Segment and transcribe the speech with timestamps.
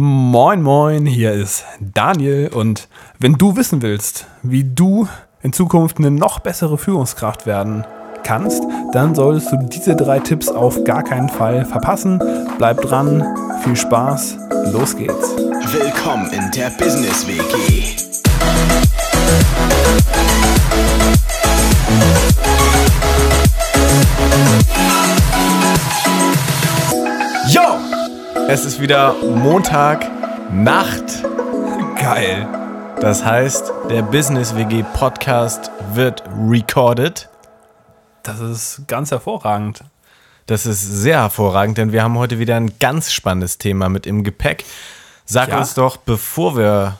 [0.00, 2.86] Moin, moin, hier ist Daniel und
[3.18, 5.08] wenn du wissen willst, wie du
[5.42, 7.84] in Zukunft eine noch bessere Führungskraft werden
[8.22, 12.22] kannst, dann solltest du diese drei Tipps auf gar keinen Fall verpassen.
[12.58, 13.24] Bleib dran,
[13.64, 14.38] viel Spaß,
[14.70, 15.36] los geht's.
[15.36, 18.07] Willkommen in der Business WG.
[28.48, 30.06] Es ist wieder Montag
[30.52, 31.22] Nacht.
[32.00, 32.46] Geil.
[33.00, 37.28] Das heißt, der Business WG Podcast wird recorded.
[38.22, 39.84] Das ist ganz hervorragend.
[40.46, 44.24] Das ist sehr hervorragend, denn wir haben heute wieder ein ganz spannendes Thema mit im
[44.24, 44.64] Gepäck.
[45.26, 45.58] Sag Ja.
[45.58, 46.96] uns doch, bevor wir.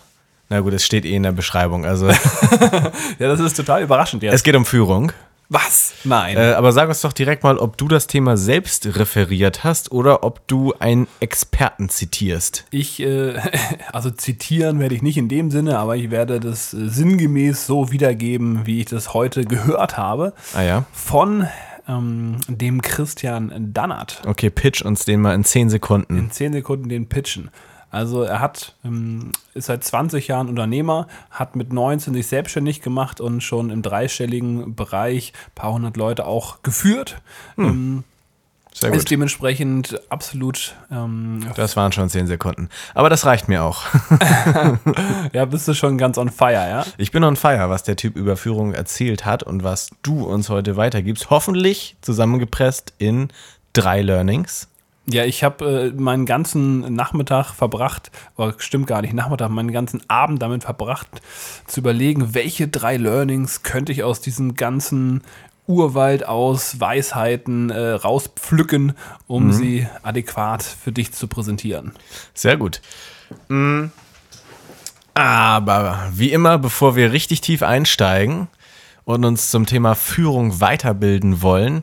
[0.51, 1.85] Na gut, es steht eh in der Beschreibung.
[1.85, 2.09] Also,
[3.19, 4.35] Ja, das ist total überraschend jetzt.
[4.35, 5.13] es geht um Führung.
[5.51, 5.95] Was?
[6.05, 6.37] Nein.
[6.37, 10.23] Äh, aber sag uns doch direkt mal, ob du das Thema selbst referiert hast oder
[10.23, 12.67] ob du einen Experten zitierst.
[12.71, 13.35] Ich, äh,
[13.93, 17.91] also zitieren werde ich nicht in dem Sinne, aber ich werde das äh, sinngemäß so
[17.91, 20.85] wiedergeben, wie ich das heute gehört habe, Ah ja?
[20.93, 21.49] von
[21.89, 24.21] ähm, dem Christian Dannert.
[24.27, 26.19] Okay, pitch uns den mal in 10 Sekunden.
[26.19, 27.51] In 10 Sekunden den pitchen.
[27.91, 33.21] Also er hat, ähm, ist seit 20 Jahren Unternehmer, hat mit 19 sich selbstständig gemacht
[33.21, 37.21] und schon im dreistelligen Bereich ein paar hundert Leute auch geführt.
[37.57, 38.05] Ähm,
[38.75, 39.11] Sehr ist gut.
[39.11, 42.69] dementsprechend absolut ähm, Das waren schon 10 Sekunden.
[42.95, 43.83] Aber das reicht mir auch.
[45.33, 46.85] ja, bist du schon ganz on fire, ja?
[46.99, 50.51] Ich bin on fire, was der Typ über Führung erzählt hat und was du uns
[50.51, 51.31] heute weitergibst.
[51.31, 53.31] Hoffentlich zusammengepresst in
[53.73, 54.69] drei Learnings.
[55.11, 60.03] Ja, ich habe äh, meinen ganzen Nachmittag verbracht, oder stimmt gar nicht, Nachmittag, meinen ganzen
[60.09, 61.09] Abend damit verbracht,
[61.67, 65.23] zu überlegen, welche drei Learnings könnte ich aus diesem ganzen
[65.67, 68.95] Urwald aus Weisheiten äh, rauspflücken,
[69.27, 71.93] um sie adäquat für dich zu präsentieren.
[72.33, 72.81] Sehr gut.
[73.49, 73.87] Mm.
[75.13, 78.49] Aber wie immer, bevor wir richtig tief einsteigen
[79.05, 81.83] und uns zum Thema Führung weiterbilden wollen,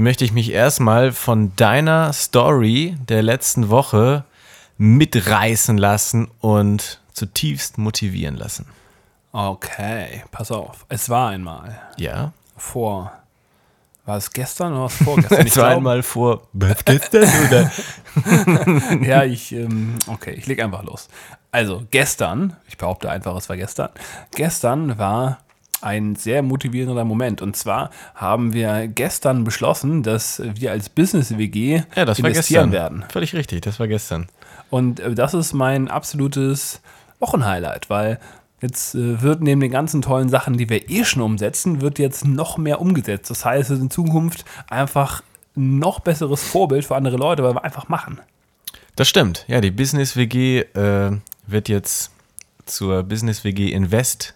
[0.00, 4.24] möchte ich mich erstmal von deiner Story der letzten Woche
[4.78, 8.66] mitreißen lassen und zutiefst motivieren lassen.
[9.32, 10.86] Okay, pass auf.
[10.88, 12.32] Es war einmal Ja?
[12.56, 13.12] vor,
[14.06, 15.38] war es gestern oder was vorgestern?
[15.46, 17.70] Es war glaub- einmal vor was gestern oder?
[19.06, 21.08] ja, ich, ähm, okay, ich leg einfach los.
[21.52, 23.90] Also, gestern, ich behaupte einfach, es war gestern,
[24.34, 25.38] gestern war
[25.82, 27.42] ein sehr motivierender Moment.
[27.42, 32.72] Und zwar haben wir gestern beschlossen, dass wir als Business-WG Ja, das war investieren gestern.
[32.72, 33.04] werden.
[33.10, 34.26] Völlig richtig, das war gestern.
[34.70, 36.80] Und äh, das ist mein absolutes
[37.18, 38.18] Wochenhighlight, weil
[38.60, 42.24] jetzt äh, wird neben den ganzen tollen Sachen, die wir eh schon umsetzen, wird jetzt
[42.26, 43.30] noch mehr umgesetzt.
[43.30, 45.22] Das heißt, es ist in Zukunft einfach
[45.56, 48.20] ein noch besseres Vorbild für andere Leute, weil wir einfach machen.
[48.96, 49.44] Das stimmt.
[49.48, 51.10] Ja, die Business WG äh,
[51.46, 52.12] wird jetzt
[52.66, 54.34] zur Business WG Invest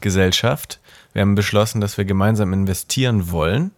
[0.00, 0.80] Gesellschaft.
[1.12, 3.72] Wir haben beschlossen, dass wir gemeinsam investieren wollen.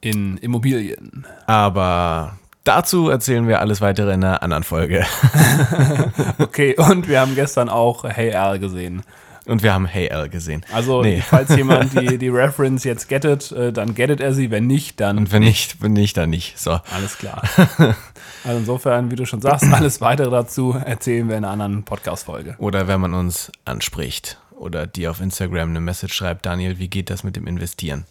[0.00, 1.26] In Immobilien.
[1.46, 5.04] Aber dazu erzählen wir alles weitere in einer anderen Folge.
[6.38, 9.02] Okay, und wir haben gestern auch Hey Al gesehen.
[9.46, 10.64] Und wir haben Hey Al gesehen.
[10.72, 11.22] Also, Nee.
[11.26, 14.50] falls jemand die, die Reference jetzt gettet, äh, dann gettet er sie.
[14.50, 16.58] Wenn nicht, dann Und wenn nicht, wenn nicht, dann nicht.
[16.58, 16.78] So.
[16.94, 17.42] alles klar.
[18.44, 22.54] Also insofern, wie du schon sagst, alles weitere dazu erzählen wir in einer anderen Podcast-Folge.
[22.58, 27.10] Oder wenn man uns anspricht oder dir auf Instagram eine Message schreibt, Daniel, wie geht
[27.10, 28.04] das mit dem Investieren?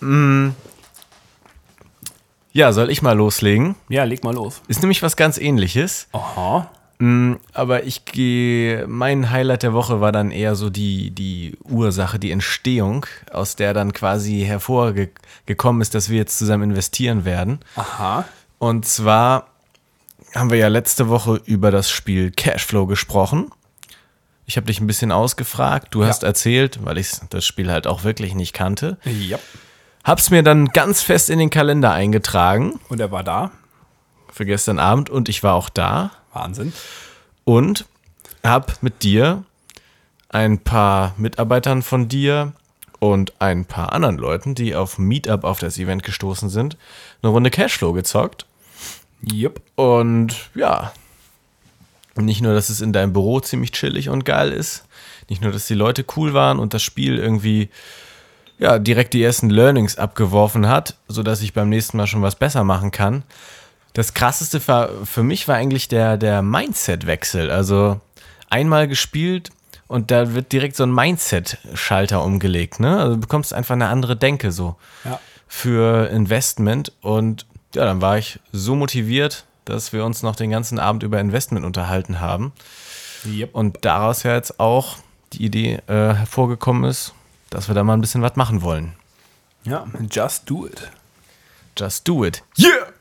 [0.00, 0.50] Mm.
[2.52, 3.76] Ja, soll ich mal loslegen?
[3.88, 4.62] Ja, leg mal los.
[4.68, 6.08] Ist nämlich was ganz ähnliches.
[6.12, 6.70] Aha.
[6.98, 12.18] Mm, Aber ich gehe, mein Highlight der Woche war dann eher so die, die Ursache,
[12.18, 17.60] die Entstehung, aus der dann quasi hervorgekommen ist, dass wir jetzt zusammen investieren werden.
[17.76, 18.24] Aha.
[18.58, 19.48] Und zwar
[20.34, 23.50] haben wir ja letzte Woche über das Spiel Cashflow gesprochen.
[24.50, 26.28] Ich habe dich ein bisschen ausgefragt, du hast Ja.
[26.28, 28.96] erzählt, weil ich das Spiel halt auch wirklich nicht kannte.
[29.04, 29.38] Ja.
[30.04, 33.50] Hab's mir dann ganz fest in den Kalender eingetragen Und er war da.
[34.32, 36.10] für gestern Abend und ich war auch da.
[36.32, 36.72] Wahnsinn.
[37.44, 37.84] und
[38.44, 39.44] habe mit dir
[40.30, 42.52] ein paar Mitarbeitern von dir
[43.00, 46.76] und ein paar anderen Leuten, die auf Meetup auf das Event gestoßen sind,
[47.22, 48.46] eine Runde Cashflow gezockt.
[49.22, 49.60] Jupp.
[49.76, 50.92] Und ja,
[52.24, 54.84] nicht nur, dass es in deinem Büro ziemlich chillig und geil ist,
[55.28, 57.68] nicht nur, dass die Leute cool waren und das Spiel irgendwie
[58.58, 62.64] ja, direkt die ersten Learnings abgeworfen hat, sodass ich beim nächsten Mal schon was besser
[62.64, 63.22] machen kann.
[63.92, 67.50] Das krasseste für, für mich war eigentlich der, der Mindset-Wechsel.
[67.50, 68.00] Also
[68.50, 69.50] einmal gespielt
[69.86, 72.80] und da wird direkt so ein Mindset-Schalter umgelegt.
[72.80, 72.98] Ne?
[72.98, 75.20] Also du bekommst einfach eine andere Denke so Ja.
[75.46, 80.78] für Investment und ja, dann war ich so motiviert, dass wir uns noch den ganzen
[80.78, 82.52] Abend über Investment unterhalten haben.
[83.26, 83.54] Yep.
[83.54, 84.96] Und daraus ja jetzt auch
[85.32, 87.12] die Idee äh, hervorgekommen ist,
[87.50, 88.94] dass wir da mal ein bisschen was machen wollen.
[89.64, 90.90] Ja, just do it.
[91.76, 92.42] Just do it.
[92.58, 92.92] Yeah!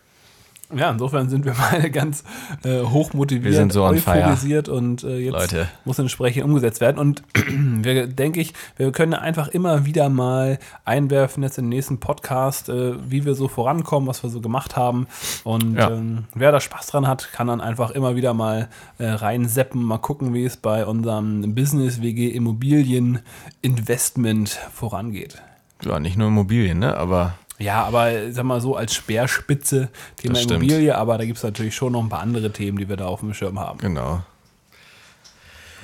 [0.75, 2.23] Ja, insofern sind wir beide ganz
[2.65, 5.67] äh, hochmotiviert, Wir sind so euphorisiert und äh, jetzt Leute.
[5.85, 6.97] muss entsprechend umgesetzt werden.
[6.97, 7.23] Und
[7.83, 12.95] wir denke ich, wir können einfach immer wieder mal einwerfen jetzt im nächsten Podcast, äh,
[13.09, 15.07] wie wir so vorankommen, was wir so gemacht haben.
[15.45, 15.89] Und Ja.
[15.91, 18.67] ähm, wer da Spaß dran hat, kann dann einfach immer wieder mal
[18.97, 23.19] äh, reinseppen, mal gucken, wie es bei unserem Business WG Immobilien
[23.61, 25.41] Investment vorangeht.
[25.83, 26.97] Ja, nicht nur Immobilien, ne?
[26.97, 30.63] Aber Ja, aber äh, sag mal so als Speerspitze Thema Das stimmt.
[30.63, 33.05] Immobilie, aber da gibt es natürlich schon noch ein paar andere Themen, die wir da
[33.07, 33.79] auf dem Schirm haben.
[33.79, 34.21] genau.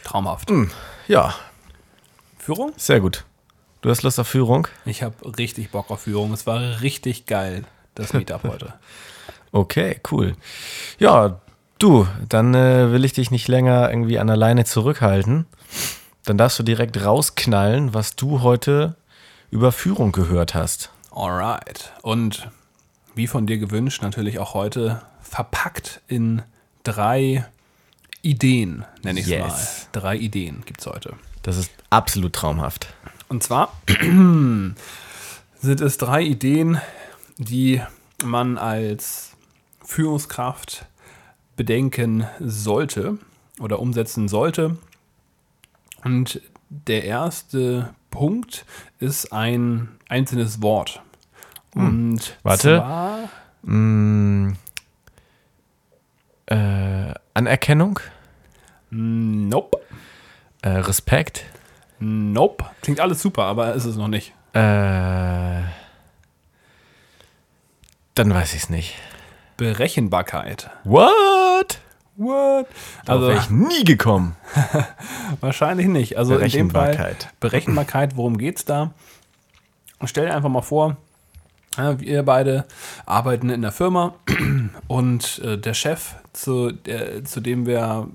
[0.04, 0.52] Traumhaft.
[1.08, 1.34] Ja,
[2.38, 2.74] Führung?
[2.76, 3.24] sehr gut.
[3.82, 4.68] Du hast Lust auf Führung?
[4.86, 6.34] Ich habe richtig Bock auf Führung.
[6.34, 7.64] Es war richtig geil,
[7.96, 8.74] das Meetup heute.
[9.52, 10.36] Okay, cool.
[11.00, 11.40] Ja,
[11.80, 15.46] du, dann äh, will ich dich nicht länger irgendwie an der Leine zurückhalten.
[16.26, 18.96] Dann darfst du direkt rausknallen, was du heute
[19.52, 20.90] über Führung gehört hast.
[21.14, 21.94] Alright.
[22.02, 22.50] Und
[23.16, 26.42] wie von dir gewünscht, natürlich auch heute verpackt in
[26.84, 27.46] drei
[28.22, 29.42] Ideen, nenne ich es Yes.
[29.94, 30.00] mal.
[30.00, 31.16] Drei Ideen gibt es heute.
[31.44, 32.94] Das ist absolut traumhaft.
[33.28, 34.76] Und zwar sind
[35.82, 36.80] es drei Ideen,
[37.38, 37.82] die
[38.24, 39.32] man als
[39.84, 40.86] Führungskraft
[41.56, 43.18] bedenken sollte
[43.60, 44.78] oder umsetzen sollte.
[46.04, 48.66] Und der erste Punkt
[49.00, 51.02] ist ein einzelnes Wort.
[51.76, 52.78] Und Warte.
[52.78, 53.30] zwar
[53.66, 54.54] Mm,
[56.48, 58.00] äh, Anerkennung,
[58.92, 59.78] Nope.
[60.62, 61.46] äh, Respekt,
[62.00, 62.66] Nope.
[62.82, 64.34] Klingt alles super, aber ist es noch nicht.
[64.54, 65.62] äh,
[68.16, 68.96] dann weiß ich es nicht.
[69.58, 70.70] Berechenbarkeit.
[70.84, 71.80] What?
[72.18, 72.68] What?
[73.08, 74.36] Also wäre ich nie gekommen.
[75.40, 76.18] wahrscheinlich nicht.
[76.18, 77.30] Also in dem Fall Berechenbarkeit.
[77.40, 78.92] Berechenbarkeit, worum geht's da?
[80.08, 80.98] Stell dir einfach mal vor,
[81.78, 82.66] ja, wir beide
[83.06, 84.14] arbeiten in der Firma
[84.88, 88.08] und äh, der Chef, zu, der, zu dem wir,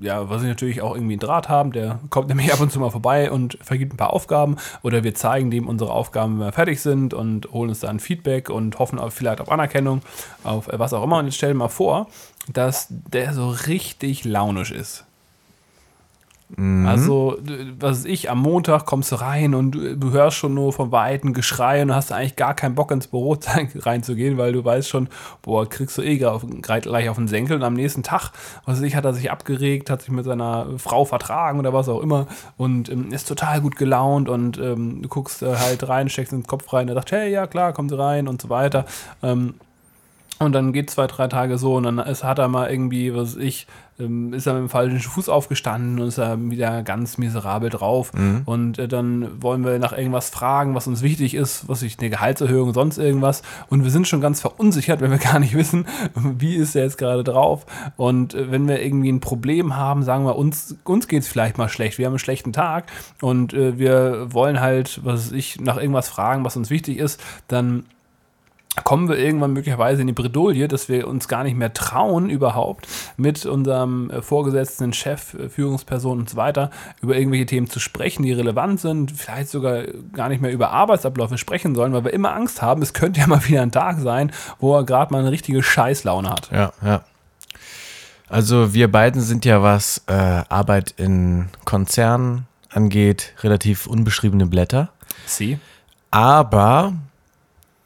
[0.00, 2.80] ja, was ich natürlich auch irgendwie einen Draht haben, der kommt nämlich ab und zu
[2.80, 6.52] mal vorbei und vergibt ein paar Aufgaben oder wir zeigen dem unsere Aufgaben, wenn wir
[6.52, 10.02] fertig sind und holen uns dann Feedback und hoffen auf, vielleicht auf Anerkennung,
[10.44, 11.18] auf äh, was auch immer.
[11.18, 12.08] Und jetzt stell dir mal vor,
[12.52, 15.04] dass der so richtig launisch ist.
[16.86, 20.54] Also, d- was weiß ich, am Montag kommst du rein und du, du hörst schon
[20.54, 23.36] nur vom weiten Geschrei und hast eigentlich gar keinen Bock ins Büro
[23.74, 25.08] reinzugehen, weil du weißt schon,
[25.42, 28.30] boah, kriegst du eh gleich auf- den Senkel und am nächsten Tag,
[28.64, 31.88] was weiß ich, hat er sich abgeregt, hat sich mit seiner Frau vertragen oder was
[31.88, 36.08] auch immer und ähm, ist total gut gelaunt und ähm, du guckst äh, halt rein,
[36.08, 38.84] steckst den Kopf rein, er sagt, hey, ja klar, kommen Sie rein und so weiter.
[39.20, 39.54] Ähm,
[40.38, 43.36] und dann geht zwei, drei Tage so und dann ist, hat er mal irgendwie, was
[43.36, 43.66] weiß ich,
[43.98, 48.12] ähm, ist er mit dem falschen Fuß aufgestanden und ist er wieder ganz miserabel drauf.
[48.44, 52.10] Und äh, dann wollen wir nach irgendwas fragen, was uns wichtig ist, was ich, eine
[52.10, 53.42] Gehaltserhöhung, sonst irgendwas.
[53.70, 56.98] Und wir sind schon ganz verunsichert, wenn wir gar nicht wissen, wie ist er jetzt
[56.98, 57.64] gerade drauf.
[57.96, 61.56] Und äh, wenn wir irgendwie ein Problem haben, sagen wir, uns, uns geht es vielleicht
[61.56, 62.92] mal schlecht, wir haben einen schlechten Tag
[63.22, 67.22] und äh, wir wollen halt, was weiß ich, nach irgendwas fragen, was uns wichtig ist,
[67.48, 67.84] dann
[68.84, 72.86] kommen wir irgendwann möglicherweise in die Bredouille, dass wir uns gar nicht mehr trauen, überhaupt
[73.16, 78.22] mit unserem äh, Vorgesetzten, Chef, äh, Führungsperson und so weiter über irgendwelche Themen zu sprechen,
[78.22, 82.34] die relevant sind, vielleicht sogar gar nicht mehr über Arbeitsabläufe sprechen sollen, weil wir immer
[82.34, 85.30] Angst haben, es könnte ja mal wieder ein Tag sein, wo er gerade mal eine
[85.30, 86.50] richtige Scheißlaune hat.
[86.52, 87.02] Ja, ja.
[88.28, 94.90] Also wir beiden sind ja, was äh, Arbeit in Konzernen angeht, relativ unbeschriebene Blätter.
[95.26, 95.58] Sie?
[96.10, 96.94] Aber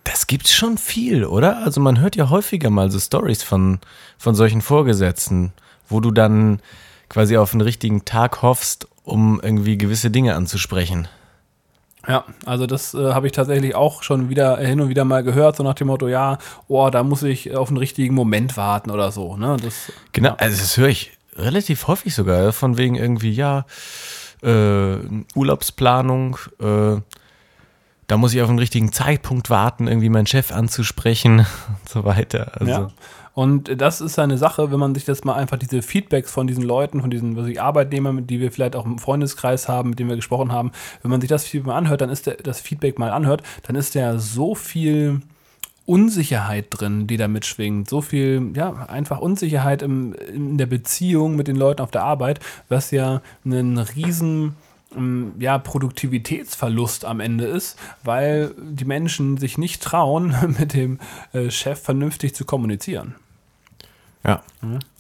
[0.05, 1.59] das gibt's schon viel, oder?
[1.65, 3.81] Also man hört ja häufiger mal so Stories von,
[4.19, 5.53] von solchen Vorgesetzten,
[5.89, 6.61] wo du dann
[7.09, 11.09] quasi auf einen richtigen Tag hoffst, um irgendwie gewisse Dinge anzusprechen.
[12.09, 15.57] Ja, also das äh, habe ich tatsächlich auch schon wieder hin und wieder mal gehört,
[15.57, 19.13] so nach dem Motto, ja, oh, da muss ich auf einen richtigen Moment warten oder
[19.13, 19.37] so.
[19.37, 19.59] Ne?
[19.63, 23.67] Das, Genau, also das höre ich relativ häufig sogar, von wegen irgendwie, ja,
[24.43, 24.97] äh,
[25.35, 26.97] Urlaubsplanung, äh,
[28.11, 31.39] da muss ich auf einen richtigen Zeitpunkt warten, irgendwie meinen Chef anzusprechen
[31.69, 32.53] und so weiter.
[32.59, 32.89] Also, Ja.
[33.33, 36.65] Und das ist eine Sache, wenn man sich das mal einfach diese Feedbacks von diesen
[36.65, 40.17] Leuten, von diesen ich, Arbeitnehmern, die wir vielleicht auch im Freundeskreis haben, mit denen wir
[40.17, 43.13] gesprochen haben, wenn man sich das Feedback mal anhört, dann ist der, das Feedback mal
[43.13, 45.23] anhört, dann ist da so viel
[45.87, 47.89] Unsicherheit drin, die da mitschwingt.
[47.89, 52.41] So viel, ja, einfach Unsicherheit im, in der Beziehung mit den Leuten auf der Arbeit,
[52.69, 54.57] was ja einen riesen
[55.39, 60.99] ja, Produktivitätsverlust am Ende ist, weil die Menschen sich nicht trauen, mit dem
[61.33, 63.15] äh, Chef vernünftig zu kommunizieren.
[64.25, 64.43] Ja.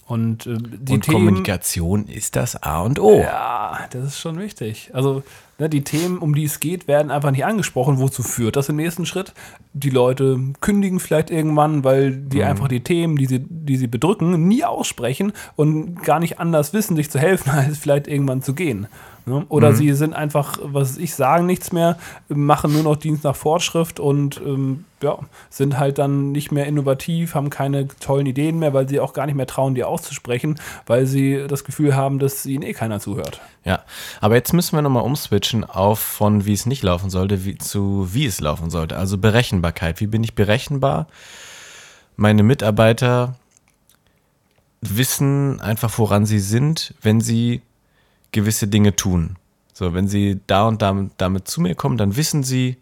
[0.06, 3.20] Und äh, die und Themen, Kommunikation ist das A und O.
[3.20, 4.90] Ja, das ist schon wichtig.
[4.92, 5.22] Also
[5.60, 7.98] ne, die Themen, um die es geht, werden einfach nicht angesprochen.
[7.98, 9.32] Wozu führt das im nächsten Schritt?
[9.72, 14.48] Die Leute kündigen vielleicht irgendwann, weil die einfach die Themen, die sie, die sie bedrücken,
[14.48, 18.88] nie aussprechen und gar nicht anders wissen, sich zu helfen, als vielleicht irgendwann zu gehen.
[19.26, 19.44] Ne?
[19.48, 21.98] Oder sie sind einfach, was weiß ich, sagen nichts mehr,
[22.28, 25.18] machen nur noch Dienst nach Fortschrift und ähm, ja,
[25.50, 29.26] sind halt dann nicht mehr innovativ, haben keine tollen Ideen mehr, weil sie auch gar
[29.26, 33.40] nicht mehr trauen, die auszusprechen, weil sie das Gefühl haben, dass ihnen eh keiner zuhört.
[33.64, 33.84] Ja,
[34.20, 38.08] aber jetzt müssen wir nochmal umswitchen auf von wie es nicht laufen sollte, wie, zu
[38.14, 38.96] wie es laufen sollte.
[38.96, 40.00] Also Berechenbarkeit.
[40.00, 41.06] Wie bin ich berechenbar?
[42.16, 43.36] Meine Mitarbeiter
[44.80, 47.60] wissen einfach, woran sie sind, wenn sie
[48.32, 49.36] gewisse Dinge tun.
[49.74, 52.78] So, wenn sie da und damit, damit zu mir kommen, dann wissen sie,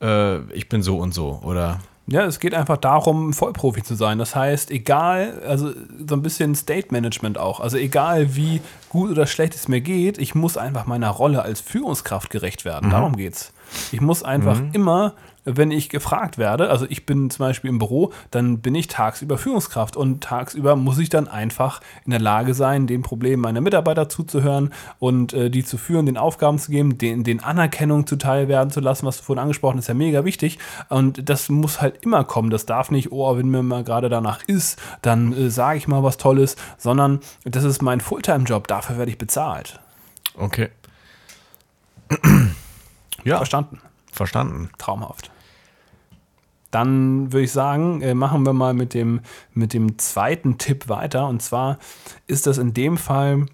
[0.00, 1.40] äh, ich bin so und so.
[1.42, 4.18] Oder Ja, es geht einfach darum, Vollprofi zu sein.
[4.18, 5.72] Das heißt, egal, also
[6.06, 7.60] so ein bisschen State Management auch.
[7.60, 11.60] Also egal, wie gut oder schlecht es mir geht, ich muss einfach meiner Rolle als
[11.60, 12.90] Führungskraft gerecht werden.
[12.90, 13.52] Darum geht's.
[13.90, 18.12] Ich muss einfach immer, wenn ich gefragt werde, also ich bin zum Beispiel im Büro,
[18.30, 22.86] dann bin ich tagsüber Führungskraft und tagsüber muss ich dann einfach in der Lage sein,
[22.86, 27.24] den Problemen meiner Mitarbeiter zuzuhören und äh, die zu führen, den Aufgaben zu geben, den,
[27.24, 30.58] den Anerkennung zuteil werden zu lassen, was du vorhin angesprochen hast, ist ja mega wichtig.
[30.88, 32.50] Und das muss halt immer kommen.
[32.50, 36.02] Das darf nicht, oh, wenn mir mal gerade danach ist, dann äh, sage ich mal
[36.02, 39.80] was Tolles, sondern das ist mein Fulltime-Job, dafür werde ich bezahlt.
[40.36, 40.70] okay.
[43.24, 43.80] ja, Verstanden?
[44.14, 44.70] verstanden.
[44.78, 45.30] Traumhaft.
[46.74, 49.20] Dann würde ich sagen, äh, machen wir mal mit dem,
[49.52, 51.28] mit dem zweiten Tipp weiter.
[51.28, 51.78] Und zwar
[52.26, 53.46] ist das in dem Fall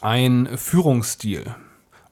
[0.00, 1.54] ein Führungsstil.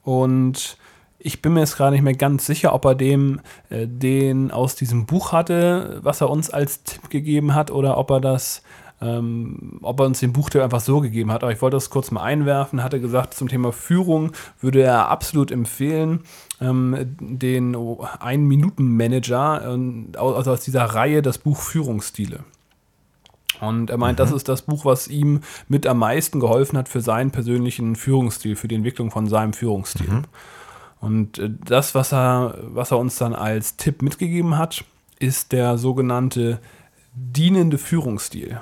[0.03, 0.77] Und
[1.19, 4.75] ich bin mir jetzt gerade nicht mehr ganz sicher, ob er dem, äh, den aus
[4.75, 8.63] diesem Buch hatte, was er uns als Tipp gegeben hat, oder ob er das,
[9.01, 11.43] ähm, ob er uns den Buchtipp einfach so gegeben hat.
[11.43, 12.83] Aber ich wollte das kurz mal einwerfen.
[12.83, 16.21] Hatte gesagt, zum Thema Führung würde er absolut empfehlen,
[16.61, 17.77] ähm, den
[18.21, 22.45] Ein-Minuten-Manager, ähm, also aus dieser Reihe das Buch Führungsstile.
[23.61, 27.01] Und er meint, das ist das Buch, was ihm mit am meisten geholfen hat für
[27.01, 30.23] seinen persönlichen Führungsstil, für die Entwicklung von seinem Führungsstil.
[31.01, 34.85] Und äh, das, was er, was er uns dann als Tipp mitgegeben hat,
[35.19, 36.61] ist der sogenannte
[37.15, 38.61] dienende Führungsstil.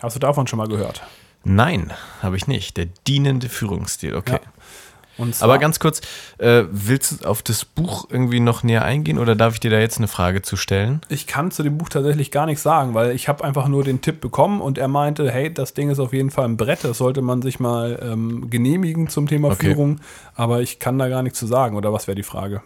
[0.00, 1.02] Hast du davon schon mal gehört?
[1.44, 2.76] Nein, habe ich nicht.
[2.76, 4.38] Der dienende Führungsstil, okay.
[4.42, 5.24] Ja.
[5.40, 6.00] Aber ganz kurz,
[6.38, 9.80] äh, willst du auf das Buch irgendwie noch näher eingehen oder darf ich dir da
[9.80, 11.00] jetzt eine Frage zu stellen?
[11.08, 14.00] ich kann zu dem Buch tatsächlich gar nichts sagen, weil ich habe einfach nur den
[14.00, 16.98] Tipp bekommen und er meinte, hey, das Ding ist auf jeden Fall ein Brett, das
[16.98, 19.66] sollte man sich mal ähm, genehmigen zum Thema Okay.
[19.66, 20.00] Führung,
[20.36, 22.62] aber ich kann da gar nichts zu sagen, oder was wäre die Frage?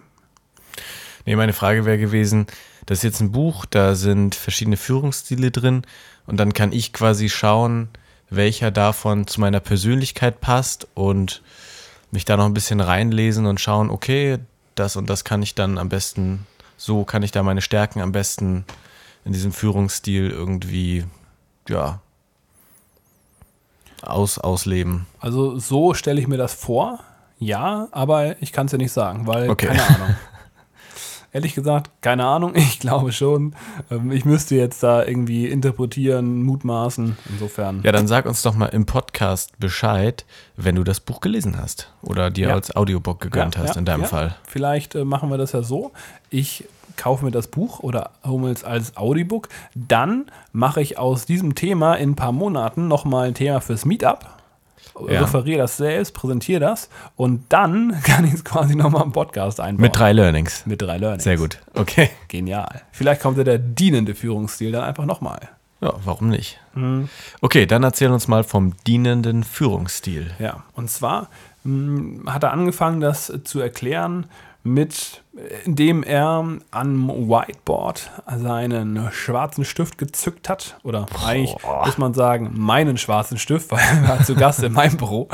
[1.24, 2.46] Nee, meine Frage wäre gewesen,
[2.84, 5.82] das ist jetzt ein Buch, da sind verschiedene Führungsstile drin
[6.26, 7.88] und dann kann ich quasi schauen,
[8.30, 11.42] welcher davon zu meiner Persönlichkeit passt und
[12.10, 14.38] mich da noch ein bisschen reinlesen und schauen, okay,
[14.74, 18.12] das und das kann ich dann am besten, so kann ich da meine Stärken am
[18.12, 18.64] besten
[19.24, 21.04] in diesem Führungsstil irgendwie,
[21.68, 22.00] ja,
[24.02, 25.06] aus, ausleben.
[25.20, 26.98] Also so stelle ich mir das vor,
[27.38, 29.66] ja, aber ich kann es ja nicht sagen, weil Okay.
[29.66, 30.16] keine Ahnung.
[31.34, 33.54] Ehrlich gesagt, keine Ahnung, ich glaube schon.
[33.90, 37.80] Ähm, Ich müsste jetzt da irgendwie interpretieren, mutmaßen, insofern.
[37.84, 40.24] Ja, dann sag uns doch mal im Podcast Bescheid,
[40.56, 42.54] wenn du das Buch gelesen hast oder dir Ja.
[42.54, 44.04] als Audiobook gegönnt Ja, hast ja, in deinem.
[44.04, 44.34] Fall.
[44.46, 45.92] Vielleicht äh, machen wir das ja so.
[46.28, 46.64] Ich
[46.98, 48.10] kaufe mir das Buch oder
[48.50, 49.48] es als Audiobook.
[49.74, 54.26] Dann mache ich aus diesem Thema in ein paar Monaten nochmal ein Thema fürs Meetup.
[55.08, 55.20] Ja.
[55.22, 59.82] Referiere das selbst, präsentiere das und dann kann ich es quasi nochmal im Podcast einbauen.
[59.82, 60.66] Mit drei Learnings.
[60.66, 61.24] Mit drei Learnings.
[61.24, 61.58] Sehr gut.
[61.74, 62.10] Okay.
[62.28, 62.82] Genial.
[62.92, 65.48] Vielleicht kommt ja der dienende Führungsstil dann einfach nochmal.
[65.80, 66.60] Ja, warum nicht?
[66.74, 67.08] Mhm.
[67.40, 70.30] Okay, dann erzähl uns mal vom dienenden Führungsstil.
[70.38, 71.28] Ja, und zwar
[71.64, 74.26] mh, hat er angefangen, das zu erklären
[74.64, 75.22] mit,
[75.64, 80.78] indem er am Whiteboard seinen schwarzen Stift gezückt hat.
[80.82, 84.96] Oder eigentlich muss man sagen, meinen schwarzen Stift, weil er war zu Gast in meinem
[84.96, 85.28] Büro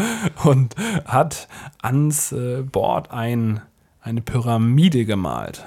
[0.45, 1.49] und hat
[1.83, 3.61] ans äh, Board ein,
[4.01, 5.67] eine Pyramide gemalt.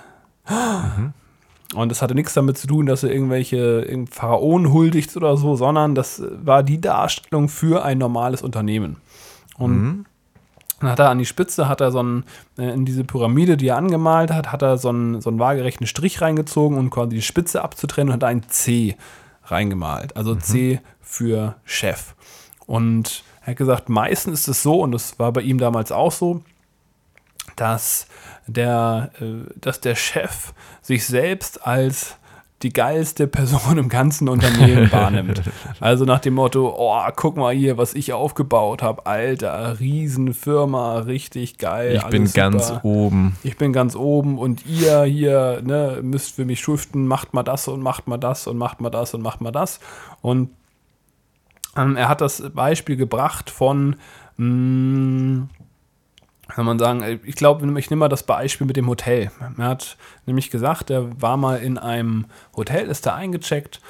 [1.76, 5.96] Und das hatte nichts damit zu tun, dass er irgendwelche Pharaonen huldigt oder so, sondern
[5.96, 8.98] das war die Darstellung für ein normales Unternehmen.
[9.58, 10.06] Und
[10.82, 12.26] dann hat er an die Spitze, hat er so einen,
[12.58, 15.88] äh, in diese Pyramide, die er angemalt hat, hat er so einen, so einen waagerechten
[15.88, 18.98] Strich reingezogen und quasi die Spitze abzutrennen und hat ein C
[19.46, 20.18] reingemalt.
[20.18, 22.16] Also C für Chef.
[22.66, 26.12] Und er hat gesagt, meistens ist es so, und das war bei ihm damals auch
[26.12, 26.42] so,
[27.56, 28.08] dass
[28.48, 32.18] der, äh, dass der Chef sich selbst als
[32.64, 35.42] die geilste Person im ganzen Unternehmen wahrnimmt.
[35.80, 39.06] Also nach dem Motto, oh, guck mal hier, was ich aufgebaut habe.
[39.06, 41.96] Alter, Riesenfirma, richtig geil.
[41.96, 42.86] Ich bin alles ganz super.
[42.86, 43.38] oben.
[43.44, 47.68] Ich bin ganz oben und ihr hier ne, müsst für mich schuften, macht mal das
[47.68, 49.80] und macht mal das und macht mal das und macht mal das.
[50.22, 50.50] Und
[51.76, 53.96] ähm, er hat das Beispiel gebracht von,
[54.38, 55.48] mh,
[56.56, 59.32] kann man sagen, ich glaube, ich nehme mal das Beispiel mit dem Hotel.
[59.58, 63.82] Er hat nämlich gesagt, er war mal in einem Hotel, ist da eingecheckt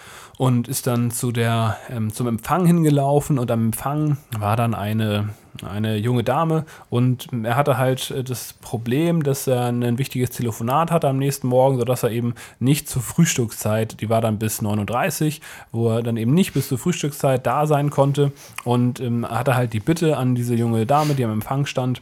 [0.41, 5.29] und ist dann zu der, ähm, zum Empfang hingelaufen und am Empfang war dann eine,
[5.63, 10.89] eine junge Dame und er hatte halt äh, das Problem, dass er ein wichtiges Telefonat
[10.89, 15.41] hatte am nächsten Morgen, sodass er eben nicht zur Frühstückszeit, die war dann bis 39,
[15.71, 18.31] wo er dann eben nicht bis zur Frühstückszeit da sein konnte
[18.63, 22.01] und ähm, hatte halt die Bitte an diese junge Dame, die am Empfang stand,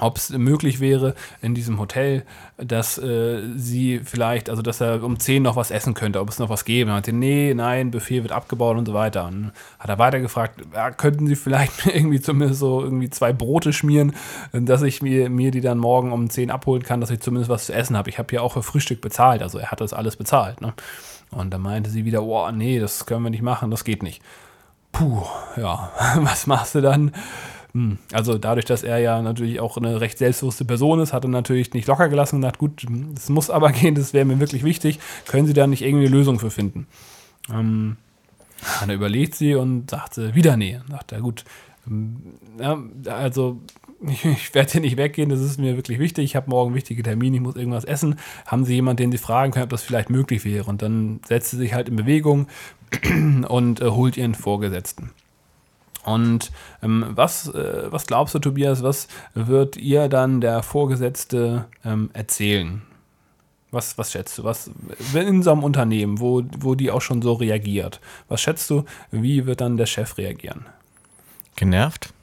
[0.00, 2.24] ob es möglich wäre in diesem Hotel,
[2.56, 6.38] dass äh, sie vielleicht, also dass er um 10 noch was essen könnte, ob es
[6.38, 6.90] noch was gäbe.
[6.90, 9.26] Er meinte, nee, nein, Buffet wird abgebaut und so weiter.
[9.26, 13.72] Und dann hat er weitergefragt, ja, könnten sie vielleicht irgendwie zumindest so irgendwie zwei Brote
[13.72, 14.14] schmieren,
[14.52, 17.66] dass ich mir, mir die dann morgen um 10 abholen kann, dass ich zumindest was
[17.66, 18.08] zu essen habe.
[18.10, 20.60] Ich habe ja auch für Frühstück bezahlt, also er hat das alles bezahlt.
[20.60, 20.74] Ne?
[21.30, 24.22] Und dann meinte sie wieder, oh nee, das können wir nicht machen, das geht nicht.
[24.92, 25.22] Puh,
[25.56, 27.12] ja, was machst du dann?
[27.74, 31.28] Hm, Also dadurch, dass er ja natürlich auch eine recht selbstbewusste Person ist, hat er
[31.30, 34.64] natürlich nicht locker gelassen und gesagt, gut, das muss aber gehen, das wäre mir wirklich
[34.64, 34.98] wichtig.
[35.26, 36.86] Können Sie da nicht irgendwie eine Lösung für finden?
[37.52, 37.96] Ähm,
[38.80, 40.80] dann überlegt sie und sagte, wieder nee.
[40.90, 41.44] Sagt er, gut,
[41.86, 42.16] ähm,
[42.60, 42.78] ja,
[43.12, 43.60] also
[44.06, 46.24] ich, ich werde hier nicht weggehen, das ist mir wirklich wichtig.
[46.24, 48.16] Ich habe morgen wichtige Termine, ich muss irgendwas essen.
[48.46, 50.64] Haben Sie jemanden, den Sie fragen können, ob das vielleicht möglich wäre?
[50.68, 52.48] Und dann setzt sie sich halt in Bewegung
[53.48, 55.10] und äh, holt ihren Vorgesetzten.
[56.08, 56.50] Und
[56.82, 62.82] ähm, was, äh, was glaubst du, Tobias, was wird ihr dann der Vorgesetzte ähm, erzählen?
[63.70, 64.44] Was, was schätzt du?
[64.44, 64.70] Was
[65.14, 68.00] in so einem Unternehmen, wo, wo die auch schon so reagiert?
[68.28, 70.64] Was schätzt du, wie wird dann der Chef reagieren?
[71.56, 72.14] Genervt?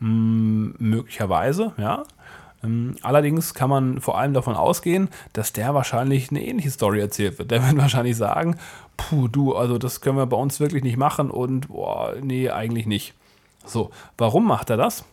[0.00, 2.04] M möglicherweise, ja.
[2.64, 7.38] Ähm, allerdings kann man vor allem davon ausgehen, dass der wahrscheinlich eine ähnliche Story erzählt
[7.38, 7.50] wird.
[7.50, 8.56] Der wird wahrscheinlich sagen,
[8.96, 12.86] puh, du, also das können wir bei uns wirklich nicht machen und boah, nee, eigentlich
[12.86, 13.14] nicht.
[13.68, 15.04] So, warum macht er das?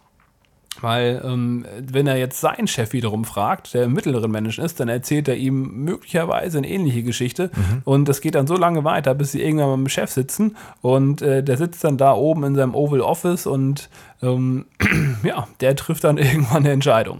[0.82, 4.90] Weil, ähm, wenn er jetzt seinen Chef wiederum fragt, der im mittleren Menschen ist, dann
[4.90, 7.50] erzählt er ihm möglicherweise eine ähnliche Geschichte.
[7.86, 10.58] Und das geht dann so lange weiter, bis sie irgendwann mal mit dem Chef sitzen.
[10.82, 13.90] Und äh, der sitzt dann da oben in seinem Oval Office und
[14.22, 14.66] ähm,
[15.24, 17.20] ja, der trifft dann irgendwann eine Entscheidung.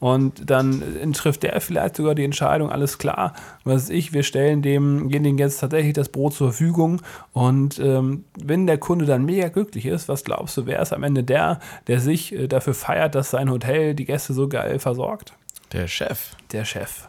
[0.00, 3.34] Und dann äh, trifft der vielleicht sogar die Entscheidung, alles klar,
[3.64, 7.02] was weiß ich, wir stellen demjenigen jetzt tatsächlich das Brot zur Verfügung.
[7.32, 11.02] Und ähm, wenn der Kunde dann mega glücklich ist, was glaubst du, wer ist am
[11.02, 15.34] Ende der, der sich äh, dafür feiert, dass sein Hotel die Gäste so geil versorgt?
[15.72, 16.34] Der Chef.
[16.52, 17.08] Der Chef.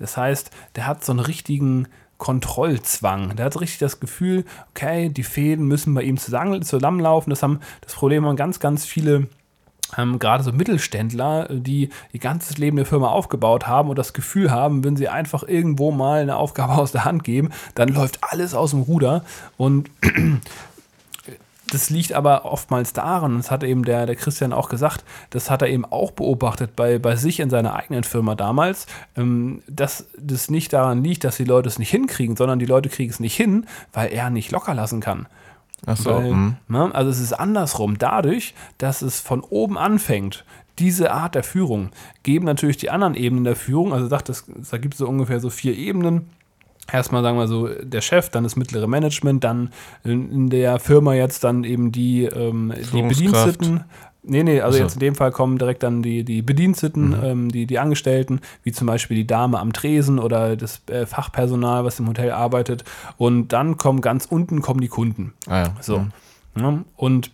[0.00, 1.86] Das heißt, der hat so einen richtigen
[2.18, 3.36] Kontrollzwang.
[3.36, 7.30] Der hat richtig das Gefühl, okay, die Fäden müssen bei ihm zusammen- zusammenlaufen.
[7.30, 9.28] Das haben das Problem haben ganz, ganz viele
[9.96, 14.12] ähm, gerade so Mittelständler, äh, die ihr ganzes Leben eine Firma aufgebaut haben und das
[14.12, 18.18] Gefühl haben, wenn sie einfach irgendwo mal eine Aufgabe aus der Hand geben, dann läuft
[18.22, 19.24] alles aus dem Ruder
[19.56, 19.90] und
[21.70, 25.62] das liegt aber oftmals daran, das hat eben der, der Christian auch gesagt, das hat
[25.62, 30.50] er eben auch beobachtet bei, bei sich in seiner eigenen Firma damals, ähm, dass das
[30.50, 33.36] nicht daran liegt, dass die Leute es nicht hinkriegen, sondern die Leute kriegen es nicht
[33.36, 35.26] hin, weil er nicht locker lassen kann.
[35.86, 36.10] Ach so.
[36.10, 36.56] Weil, hm.
[36.68, 37.98] ne, also es ist andersrum.
[37.98, 40.44] Dadurch, dass es von oben anfängt,
[40.78, 41.90] diese Art der Führung,
[42.22, 45.40] geben natürlich die anderen Ebenen der Führung, also sagt es, da gibt es so ungefähr
[45.40, 46.28] so vier Ebenen.
[46.90, 49.70] Erstmal sagen wir so der Chef, dann das mittlere Management, dann
[50.02, 53.02] in, der Firma jetzt dann eben die, ähm, die.
[53.02, 53.84] Bediensteten.
[54.24, 54.84] Nee, nee, also so.
[54.84, 58.70] jetzt in dem Fall kommen direkt dann die, die Bediensteten, ähm, die, die Angestellten, wie
[58.70, 62.84] zum Beispiel die Dame am Tresen oder das äh, Fachpersonal, was im Hotel arbeitet.
[63.16, 65.32] Und dann kommen ganz unten kommen die Kunden.
[65.48, 65.76] Ah ja.
[65.80, 65.98] So.
[65.98, 66.12] Hm.
[66.56, 67.30] Ja, und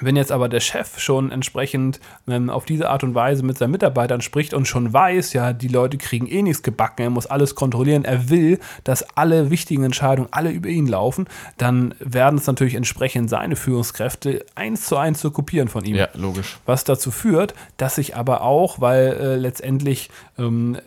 [0.00, 3.72] wenn jetzt aber der Chef schon entsprechend ähm, auf diese Art und Weise mit seinen
[3.72, 7.54] Mitarbeitern spricht und schon weiß, ja, die Leute kriegen eh nichts gebacken, er muss alles
[7.54, 12.74] kontrollieren, er will, dass alle wichtigen Entscheidungen alle über ihn laufen, dann werden es natürlich
[12.74, 15.96] entsprechend seine Führungskräfte eins zu eins zu kopieren von ihm.
[15.96, 16.58] Ja, logisch.
[16.66, 20.78] Was dazu führt, dass sich aber auch, weil äh, letztendlich ähm,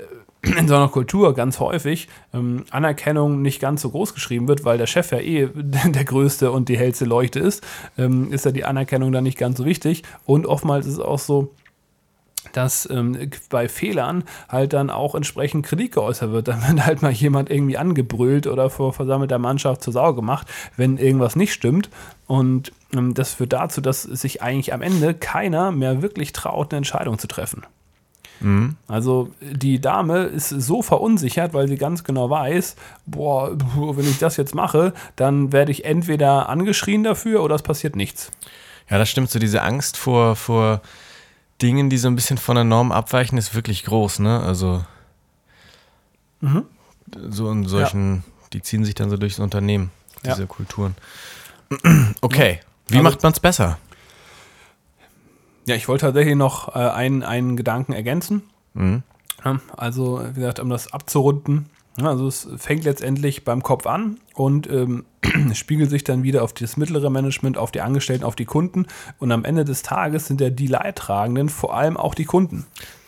[0.43, 4.77] in so einer Kultur ganz häufig ähm, Anerkennung nicht ganz so groß geschrieben wird, weil
[4.77, 7.63] der Chef ja eh der größte und die hellste Leuchte ist,
[7.97, 10.03] ähm, ist ja die Anerkennung dann nicht ganz so wichtig.
[10.25, 11.53] Und oftmals ist es auch so,
[12.53, 16.47] dass ähm, bei Fehlern halt dann auch entsprechend Kritik geäußert wird.
[16.47, 20.97] Dann wird halt mal jemand irgendwie angebrüllt oder vor versammelter Mannschaft zur Sau gemacht, wenn
[20.97, 21.89] irgendwas nicht stimmt.
[22.27, 26.77] Und ähm, das führt dazu, dass sich eigentlich am Ende keiner mehr wirklich traut, eine
[26.77, 27.63] Entscheidung zu treffen.
[28.87, 32.75] Also die Dame ist so verunsichert, weil sie ganz genau weiß,
[33.05, 37.95] boah, wenn ich das jetzt mache, dann werde ich entweder angeschrien dafür oder es passiert
[37.95, 38.31] nichts.
[38.89, 39.29] Ja, das stimmt.
[39.29, 40.81] So diese Angst vor, vor
[41.61, 44.39] Dingen, die so ein bisschen von der Norm abweichen, ist wirklich groß, ne?
[44.41, 44.83] Also
[47.29, 48.23] so in solchen,
[48.53, 49.91] die ziehen sich dann so durchs Unternehmen,
[50.23, 50.33] Ja.
[50.33, 50.95] diese Kulturen.
[52.21, 53.77] Okay, wie Also- macht man es besser?
[55.71, 58.41] Ja, ich wollte tatsächlich noch äh, einen, einen Gedanken ergänzen.
[58.73, 59.03] Mhm.
[59.45, 61.67] Ja, Also, wie gesagt, um das abzurunden.
[61.97, 65.05] ja, Also es fängt letztendlich beim Kopf an und ähm,
[65.53, 68.85] spiegelt sich dann wieder auf das mittlere Management, auf die Angestellten, auf die Kunden.
[69.17, 72.65] Und am Ende des Tages sind ja die Leidtragenden vor allem auch die Kunden.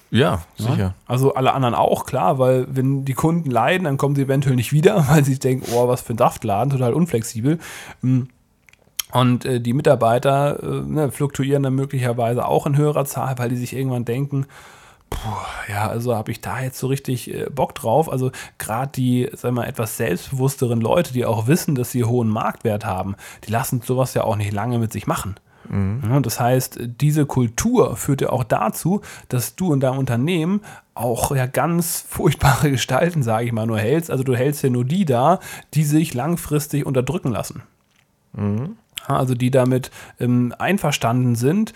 [0.09, 0.93] Ja, sicher.
[1.05, 4.71] Also alle anderen auch, klar, weil wenn die Kunden leiden, dann kommen sie eventuell nicht
[4.71, 7.59] wieder, weil sie denken, oh, was für ein Saftladen, total unflexibel.
[8.01, 8.21] Mm.
[9.13, 13.57] Und äh, die Mitarbeiter äh, ne, fluktuieren dann möglicherweise auch in höherer Zahl, weil die
[13.57, 14.47] sich irgendwann denken,
[15.11, 15.17] puh,
[15.69, 18.11] ja, also habe ich da jetzt so richtig äh, Bock drauf.
[18.11, 22.27] Also gerade die, sagen wir mal, etwas selbstbewussteren Leute, die auch wissen, dass sie hohen
[22.27, 25.35] Marktwert haben, die lassen sowas ja auch nicht lange mit sich machen.
[26.09, 30.61] Ja, das heißt, diese Kultur führt ja auch dazu, dass du in deinem Unternehmen
[30.93, 34.11] auch ja ganz furchtbare Gestalten, sage ich mal, nur hältst.
[34.11, 35.39] Also du hältst ja nur die da,
[35.73, 37.63] die sich langfristig unterdrücken lassen.
[38.35, 38.69] Ja,
[39.07, 41.73] Also die damit ähm, einverstanden sind,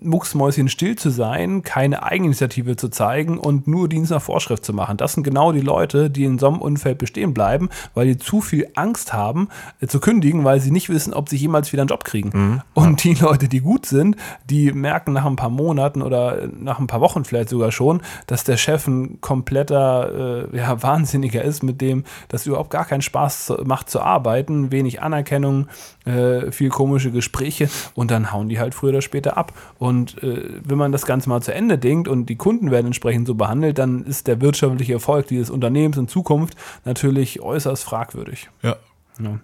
[0.00, 4.96] mucksmäuschen still zu sein, keine Eigeninitiative zu zeigen und nur Dienst nach Vorschrift zu machen.
[4.96, 8.40] Das sind genau die Leute, die in so einem Umfeld bestehen bleiben, weil die zu
[8.40, 9.48] viel Angst haben
[9.80, 12.30] äh, zu kündigen, weil sie nicht wissen, ob sie jemals wieder einen Job kriegen.
[12.74, 14.16] Und die Leute, die gut sind,
[14.48, 18.02] die merken nach ein paar Monaten oder äh, nach ein paar Wochen vielleicht sogar schon,
[18.26, 23.02] dass der Chef ein kompletter äh, ja, Wahnsinniger ist, mit dem das überhaupt gar keinen
[23.02, 25.68] Spaß macht zu arbeiten, wenig Anerkennung,
[26.04, 29.52] äh, viel komische Gespräche und dann hauen die halt früher oder später ab.
[29.78, 33.26] Und äh, wenn man das Ganze mal zu Ende denkt und die Kunden werden entsprechend
[33.26, 38.48] so behandelt, dann ist der wirtschaftliche Erfolg dieses Unternehmens in Zukunft natürlich äußerst fragwürdig.
[38.62, 38.76] Ja.
[39.20, 39.38] Ja.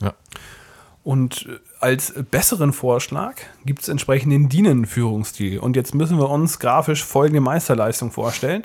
[0.00, 0.14] Ja.
[1.04, 5.58] Und äh, als besseren Vorschlag gibt es entsprechend den DINEN-Führungsstil.
[5.58, 8.62] Und jetzt müssen wir uns grafisch folgende Meisterleistung vorstellen.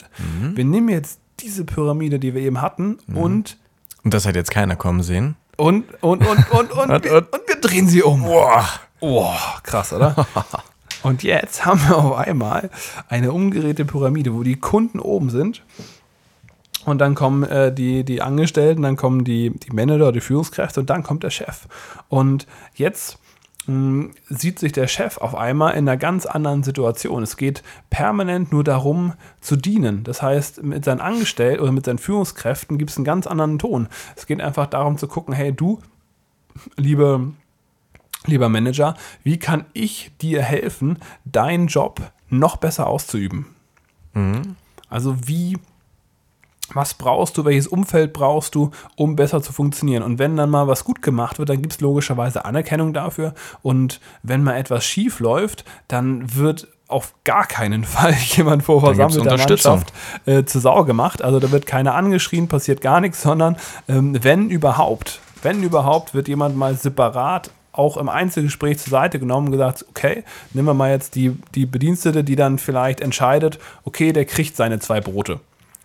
[0.56, 3.58] Wir nehmen jetzt diese Pyramide, die wir eben hatten, und,
[4.03, 5.36] Und das hat jetzt keiner kommen sehen.
[5.58, 8.23] und, und, und, und, und, Und- wir, und wir drehen sie um.
[8.23, 8.65] Boah,
[8.99, 10.28] oh, krass, oder?
[11.04, 12.69] und jetzt haben wir auf einmal
[13.10, 15.63] eine umgedrehte Pyramide, wo die Kunden oben sind.
[16.86, 20.89] Und dann kommen äh, die, die Angestellten, dann kommen die, die Manager, die Führungskräfte und
[20.89, 21.67] dann kommt der Chef.
[22.10, 22.45] Und
[22.76, 23.19] jetzt
[23.67, 27.23] mh, sieht sich der Chef auf einmal in einer ganz anderen Situation.
[27.23, 30.04] Es geht permanent nur darum zu dienen.
[30.04, 33.88] Das heißt, mit seinen Angestellten oder mit seinen Führungskräften gibt es einen ganz anderen Ton.
[34.17, 35.80] Es geht einfach darum zu gucken, hey du,
[36.76, 37.32] liebe
[38.27, 43.45] lieber Manager, wie kann ich dir helfen, deinen Job noch besser auszuüben?
[44.89, 45.57] Also wie,
[46.73, 50.03] was brauchst du, welches Umfeld brauchst du, um besser zu funktionieren?
[50.03, 53.33] Und wenn dann mal was gut gemacht wird, dann gibt es logischerweise Anerkennung dafür.
[53.62, 59.38] Und wenn mal etwas schief läuft, dann wird auf gar keinen Fall jemand vor versammelter.
[59.38, 59.93] Mannschaft
[60.25, 61.21] äh, zur Sau gemacht.
[61.21, 63.57] Also da wird keiner angeschrien, passiert gar nichts, sondern
[63.88, 69.47] ähm, wenn überhaupt, wenn überhaupt, wird jemand mal separat auch im Einzelgespräch zur Seite genommen
[69.47, 74.13] und gesagt, okay, nehmen wir mal jetzt die, die Bedienstete, die dann vielleicht entscheidet, okay,
[74.13, 75.39] der kriegt seine zwei Brote.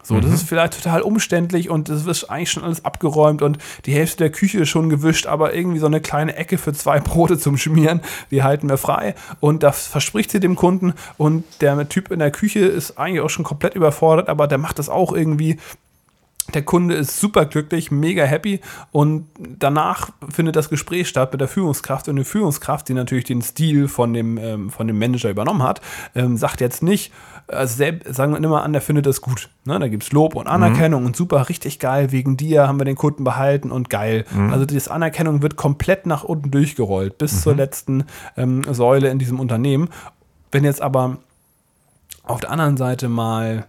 [0.09, 3.92] So, das ist vielleicht total umständlich und es ist eigentlich schon alles abgeräumt und die
[3.92, 7.38] Hälfte der Küche ist schon gewischt, aber irgendwie so eine kleine Ecke für zwei Brote
[7.38, 12.11] zum Schmieren, die halten wir frei und das verspricht sie dem Kunden und der Typ
[12.11, 15.59] in der Küche ist eigentlich auch schon komplett überfordert, aber der macht das auch irgendwie
[16.55, 21.49] der Kunde ist super glücklich, mega happy und danach findet das Gespräch statt mit der
[21.49, 25.63] Führungskraft und die Führungskraft, die natürlich den Stil von dem, ähm, von dem Manager übernommen
[25.63, 25.81] hat,
[26.15, 27.13] ähm, sagt jetzt nicht,
[27.49, 29.49] also selbst, sagen wir immer an, der findet das gut.
[29.65, 29.79] Ne?
[29.79, 32.97] Da gibt es Lob und Anerkennung und super, richtig geil, wegen dir haben wir den
[32.97, 34.27] Kunden behalten und geil.
[34.51, 38.05] Also diese Anerkennung wird komplett nach unten durchgerollt, bis zur letzten
[38.37, 39.89] ähm, Säule in diesem Unternehmen.
[40.53, 41.19] Wenn jetzt aber
[42.23, 43.67] auf der anderen Seite mal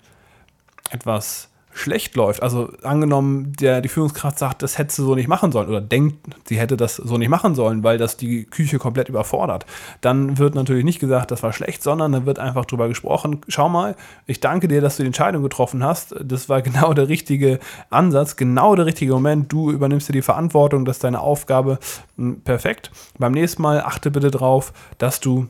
[0.89, 5.51] etwas schlecht läuft, also angenommen, der, die Führungskraft sagt, das hätte sie so nicht machen
[5.51, 9.09] sollen oder denkt, sie hätte das so nicht machen sollen, weil das die Küche komplett
[9.09, 9.65] überfordert,
[10.01, 13.69] dann wird natürlich nicht gesagt, das war schlecht, sondern dann wird einfach drüber gesprochen, schau
[13.69, 13.95] mal,
[14.27, 18.35] ich danke dir, dass du die Entscheidung getroffen hast, das war genau der richtige Ansatz,
[18.35, 21.79] genau der richtige Moment, du übernimmst dir die Verantwortung, das ist deine Aufgabe,
[22.19, 22.91] Hm, perfekt.
[23.17, 25.47] Beim nächsten Mal achte bitte drauf, dass du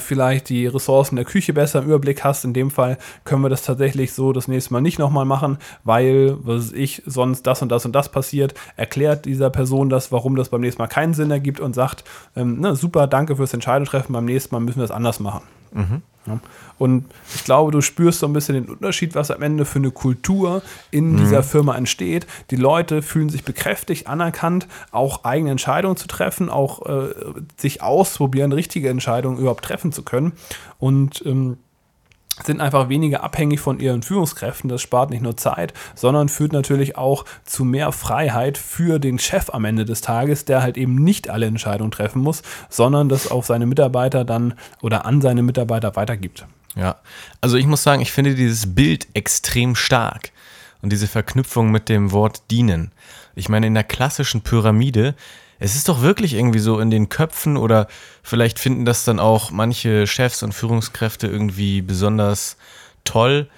[0.00, 2.44] vielleicht die Ressourcen der Küche besser im Überblick hast.
[2.44, 6.36] In dem Fall können wir das tatsächlich so das nächste Mal nicht nochmal machen, weil,
[6.40, 8.54] was ich, sonst das und das und das passiert.
[8.76, 12.04] Erklärt dieser Person das, warum das beim nächsten Mal keinen Sinn ergibt und sagt,
[12.36, 15.42] ähm, ne, super, danke fürs Entscheidung treffen, beim nächsten Mal müssen wir es anders machen.
[16.26, 16.38] Ja.
[16.78, 19.90] Und ich glaube, du spürst so ein bisschen den Unterschied, was am Ende für eine
[19.90, 22.26] Kultur in dieser Firma entsteht.
[22.50, 27.12] Die Leute fühlen sich bekräftigt, anerkannt, auch eigene Entscheidungen zu treffen, auch äh,
[27.56, 30.32] sich ausprobieren, richtige Entscheidungen überhaupt treffen zu können.
[30.78, 31.58] Und ähm,
[32.44, 34.68] sind einfach weniger abhängig von ihren Führungskräften.
[34.68, 39.50] Das spart nicht nur Zeit, sondern führt natürlich auch zu mehr Freiheit für den Chef
[39.50, 43.46] am Ende des Tages, der halt eben nicht alle Entscheidungen treffen muss, sondern das auf
[43.46, 46.46] seine Mitarbeiter dann oder an seine Mitarbeiter weitergibt.
[46.74, 46.96] Ja,
[47.40, 50.30] also ich muss sagen, ich finde dieses Bild extrem stark
[50.80, 52.92] und diese Verknüpfung mit dem Wort dienen.
[53.34, 55.14] Ich meine, in der klassischen Pyramide,
[55.62, 57.86] es ist doch wirklich irgendwie so in den Köpfen oder
[58.24, 62.56] vielleicht finden das dann auch manche Chefs und Führungskräfte irgendwie besonders
[63.04, 63.48] toll,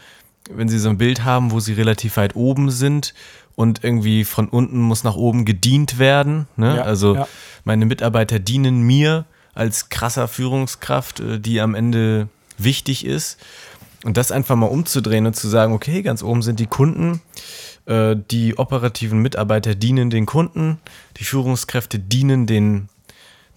[0.50, 3.14] wenn sie so ein Bild haben, wo sie relativ weit oben sind
[3.56, 6.46] und irgendwie von unten muss nach oben gedient werden.
[6.56, 6.76] Ne?
[6.76, 7.28] Ja, also ja.
[7.64, 13.38] meine Mitarbeiter dienen mir als krasser Führungskraft, äh, die am Ende wichtig ist.
[14.04, 17.22] Und das einfach mal umzudrehen und zu sagen, okay, ganz oben sind die Kunden,
[17.86, 20.78] die operativen Mitarbeiter dienen den Kunden,
[21.18, 22.88] die Führungskräfte dienen den,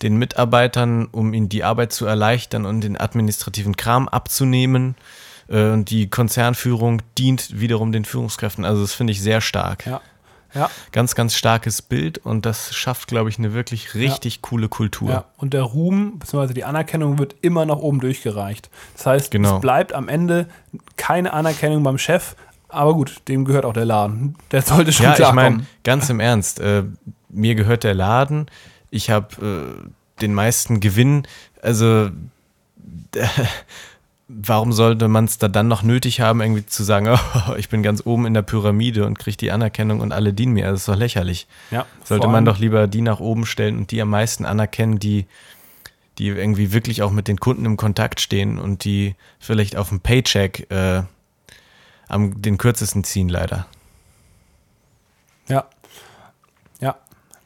[0.02, 4.96] den Mitarbeitern, um ihnen die Arbeit zu erleichtern und den administrativen Kram abzunehmen.
[5.50, 8.66] Äh, und die Konzernführung dient wiederum den Führungskräften.
[8.66, 9.86] Also das finde ich sehr stark.
[9.86, 10.02] Ja.
[10.54, 10.70] Ja.
[10.94, 15.10] Ganz, ganz starkes Bild und das schafft, glaube ich, eine wirklich richtig coole Kultur.
[15.10, 16.54] Ja, und der Ruhm bzw.
[16.54, 18.70] die Anerkennung wird immer nach oben durchgereicht.
[18.96, 19.56] Das heißt, Genau.
[19.56, 20.48] es bleibt am Ende
[20.96, 22.36] keine Anerkennung beim Chef,
[22.70, 24.36] aber gut, dem gehört auch der Laden.
[24.52, 25.44] Der sollte schon Ja, ich klarkommen.
[25.58, 26.84] meine, ganz im Ernst, äh,
[27.30, 28.48] mir gehört der Laden,
[28.90, 31.24] ich habe äh, den meisten Gewinn,
[31.62, 32.10] also
[33.16, 33.28] äh,
[34.28, 37.08] warum sollte man es da dann noch nötig haben, irgendwie zu sagen,
[37.50, 40.54] oh, ich bin ganz oben in der Pyramide und kriege die Anerkennung und alle dienen
[40.54, 41.48] mir, also das ist doch lächerlich.
[41.72, 45.26] ja, Sollte man doch lieber die nach oben stellen und die am meisten anerkennen, die,
[46.18, 50.02] die irgendwie wirklich auch mit den Kunden im Kontakt stehen und die vielleicht auf dem
[50.02, 51.04] Paycheck äh,
[52.08, 53.68] am den kürzesten ziehen, leider.
[55.48, 55.66] Ja.
[56.80, 56.98] Ja,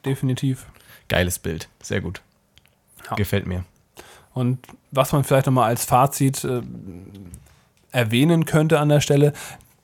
[0.04, 0.66] definitiv.
[1.08, 2.22] Geiles Bild, sehr gut.
[3.08, 3.16] Ja.
[3.16, 3.64] Gefällt mir.
[4.34, 6.62] Und was man vielleicht nochmal als Fazit äh,
[7.90, 9.32] erwähnen könnte an der Stelle,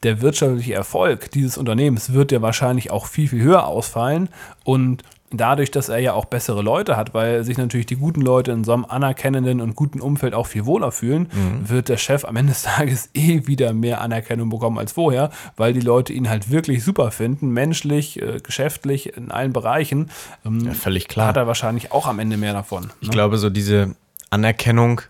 [0.03, 4.29] der wirtschaftliche Erfolg dieses Unternehmens wird ja wahrscheinlich auch viel, viel höher ausfallen.
[4.65, 8.53] Und dadurch, dass er ja auch bessere Leute hat, weil sich natürlich die guten Leute
[8.53, 11.29] in so einem anerkennenden und guten Umfeld auch viel wohler fühlen,
[11.67, 15.73] wird der Chef am Ende des Tages eh wieder mehr Anerkennung bekommen als vorher, weil
[15.73, 20.11] die Leute ihn halt wirklich super finden, menschlich, äh, geschäftlich, in allen Bereichen.
[20.45, 21.29] Ähm, Ja, völlig klar.
[21.29, 22.91] Hat er wahrscheinlich auch am Ende mehr davon.
[23.01, 23.13] Ich ne?
[23.13, 23.95] glaube, so diese
[24.31, 25.03] Anerkennung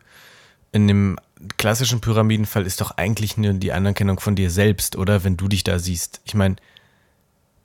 [0.72, 1.18] in dem
[1.57, 5.24] klassischen Pyramidenfall ist doch eigentlich nur die Anerkennung von dir selbst, oder?
[5.24, 6.20] Wenn du dich da siehst.
[6.24, 6.57] Ich meine,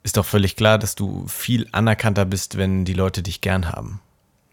[0.04, 4.00] ist doch völlig klar, dass du viel anerkannter bist, wenn die Leute dich gern haben.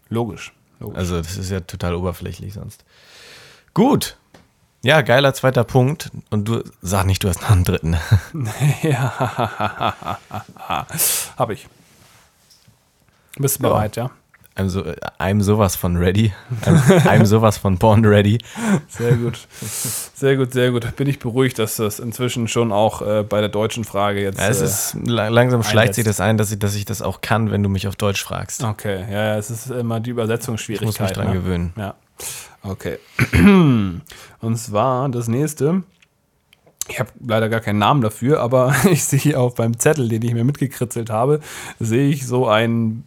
[0.08, 0.52] Logisch.
[0.80, 0.98] Logisch.
[0.98, 2.84] Also, das ist ja total oberflächlich sonst.
[3.74, 4.16] Gut.
[4.82, 6.10] Ja, geiler zweiter Punkt.
[6.30, 7.96] Und du sag nicht, du hast noch einen dritten.
[8.82, 10.18] Ja,
[11.38, 11.68] habe ich.
[13.38, 13.68] Bist du Ja.
[13.68, 14.10] bereit, ja?
[14.54, 14.84] I'm, so,
[15.18, 16.32] I'm sowas von ready.
[16.66, 16.76] I'm,
[17.08, 18.38] I'm sowas von born ready.
[18.88, 19.38] Sehr gut.
[20.14, 20.94] Sehr gut, sehr gut.
[20.96, 24.38] Bin ich beruhigt, dass das inzwischen schon auch äh, bei der deutschen Frage jetzt.
[24.38, 27.00] Ja, es äh, ist, la- langsam schleicht sich das ein, dass ich, dass ich das
[27.00, 28.62] auch kann, wenn du mich auf Deutsch fragst.
[28.62, 31.00] okay, ja, es ist immer die Ich muss Übersetzungsschwierigkeit.
[31.00, 31.32] mich dran ne?
[31.32, 31.72] gewöhnen.
[31.76, 31.94] Ja.
[32.62, 32.98] Okay.
[34.40, 35.82] Und zwar das nächste.
[36.88, 40.34] Ich habe leider gar keinen Namen dafür, aber ich sehe auch beim Zettel, den ich
[40.34, 41.40] mir mitgekritzelt habe,
[41.80, 43.04] sehe ich so einen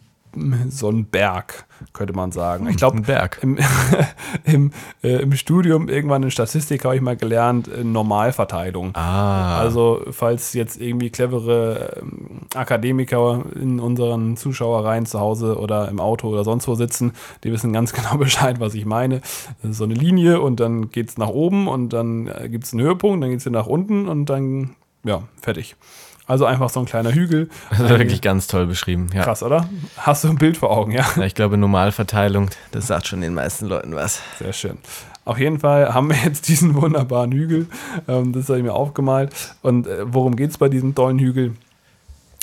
[0.68, 2.68] so einen Berg, könnte man sagen.
[2.68, 3.38] Ich glaube, Ein Berg.
[3.42, 3.58] im,
[4.44, 4.70] im,
[5.02, 8.94] äh, im Studium irgendwann in Statistik habe ich mal gelernt, äh, Normalverteilung.
[8.94, 16.00] Ah, Also, falls jetzt irgendwie clevere ähm, Akademiker in unseren Zuschauereien zu Hause oder im
[16.00, 17.12] Auto oder sonst wo sitzen,
[17.44, 19.20] die wissen ganz genau Bescheid, was ich meine.
[19.62, 22.64] Das ist so eine Linie und dann geht es nach oben und dann äh, gibt
[22.64, 25.76] es einen Höhepunkt, dann geht es nach unten und dann, ja, fertig.
[26.26, 27.48] Also einfach so ein kleiner Hügel.
[27.70, 29.08] das ist wirklich ganz toll beschrieben.
[29.14, 29.22] Ja.
[29.22, 29.68] Krass, oder?
[29.96, 31.06] Hast du ein Bild vor Augen, ja?
[31.16, 34.20] Ja, ich glaube, Normalverteilung, das sagt schon den meisten Leuten was.
[34.38, 34.78] Sehr schön.
[35.24, 37.66] Auf jeden Fall haben wir jetzt diesen wunderbaren Hügel.
[38.08, 39.32] Ähm, das habe ich mir aufgemalt.
[39.62, 41.54] Und äh, worum geht es bei diesem tollen Hügel?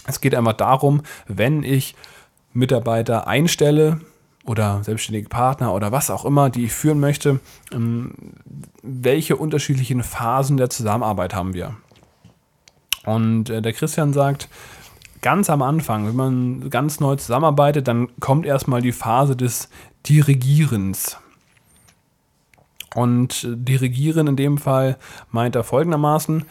[0.06, 1.96] Es geht einfach darum, wenn ich
[2.54, 4.00] Mitarbeiter einstelle
[4.46, 7.40] oder selbstständige Partner oder was auch immer, die ich führen möchte,
[7.72, 8.14] ähm,
[8.82, 11.76] welche unterschiedlichen Phasen der Zusammenarbeit haben wir?
[13.06, 14.50] Und äh, der Christian sagt,
[15.22, 19.70] ganz am Anfang, wenn man ganz neu zusammenarbeitet, dann kommt erstmal die Phase des
[20.08, 21.18] Dirigierens.
[22.96, 24.98] Und äh, dirigieren in dem Fall
[25.32, 26.46] meint er folgendermaßen,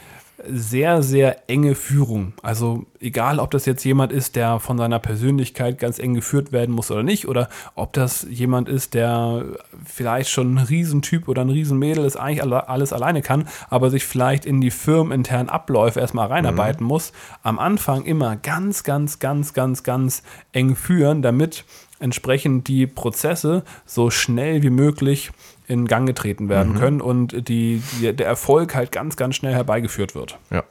[0.49, 2.33] sehr, sehr enge Führung.
[2.43, 6.75] Also egal, ob das jetzt jemand ist, der von seiner Persönlichkeit ganz eng geführt werden
[6.75, 9.45] muss oder nicht, oder ob das jemand ist, der
[9.85, 14.05] vielleicht schon ein Riesentyp oder ein Riesenmädel ist, eigentlich alle- alles alleine kann, aber sich
[14.05, 17.13] vielleicht in die firmeninternen Abläufe erstmal reinarbeiten muss.
[17.43, 21.65] Am Anfang immer ganz, ganz, ganz, ganz, ganz eng führen, damit
[22.03, 25.31] entsprechend die Prozesse so schnell wie möglich
[25.67, 30.15] in Gang getreten werden können und die, die, der Erfolg halt ganz, ganz schnell herbeigeführt
[30.15, 30.38] wird.
[30.51, 30.65] Ja.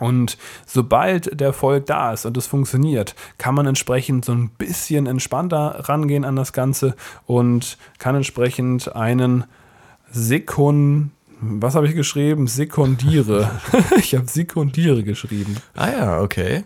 [0.00, 5.06] Und sobald der Erfolg da ist und es funktioniert, kann man entsprechend so ein bisschen
[5.06, 9.44] entspannter rangehen an das Ganze und kann entsprechend einen
[10.10, 12.46] Sekund, was habe ich geschrieben?
[12.46, 13.50] Sekundiere.
[13.96, 15.56] ich habe Sekundiere geschrieben.
[15.74, 16.64] Ah ja, okay.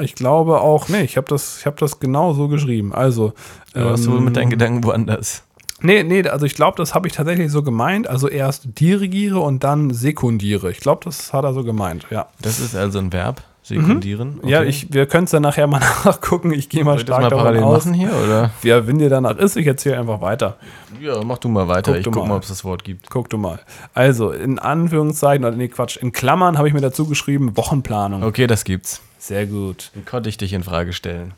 [0.00, 2.92] Ich glaube auch, nee, ich habe das, ich habe das genau so geschrieben.
[2.92, 3.32] Also,
[3.74, 5.44] Du warst wohl mit deinen Gedanken woanders.
[5.80, 8.08] Nee, nee, also ich glaube, das habe ich tatsächlich so gemeint.
[8.08, 10.70] Also erst dirigiere und dann sekundiere.
[10.72, 12.26] Ich glaube, das hat er so gemeint, ja.
[12.42, 14.40] Das ist also ein Verb, sekundieren.
[14.44, 16.52] Ja, ich, wir können es dann nachher mal nachgucken.
[16.52, 17.86] Ich gehe mal Soll stark mal davon aus.
[17.92, 18.50] hier, oder?
[18.64, 20.56] Ja, wenn dir danach ist, ich erzähle einfach weiter.
[21.00, 21.92] Ja, mach du mal weiter.
[21.92, 22.28] Guck ich du guck mal.
[22.30, 23.08] mal, ob es das Wort gibt.
[23.08, 23.60] Guck du mal.
[23.94, 28.24] Also, in Anführungszeichen, oder nee, Quatsch, in Klammern habe ich mir dazu geschrieben, Wochenplanung.
[28.24, 29.00] Okay, das gibt's.
[29.28, 29.90] Sehr gut.
[29.92, 31.34] Wie konnte ich dich in Frage stellen?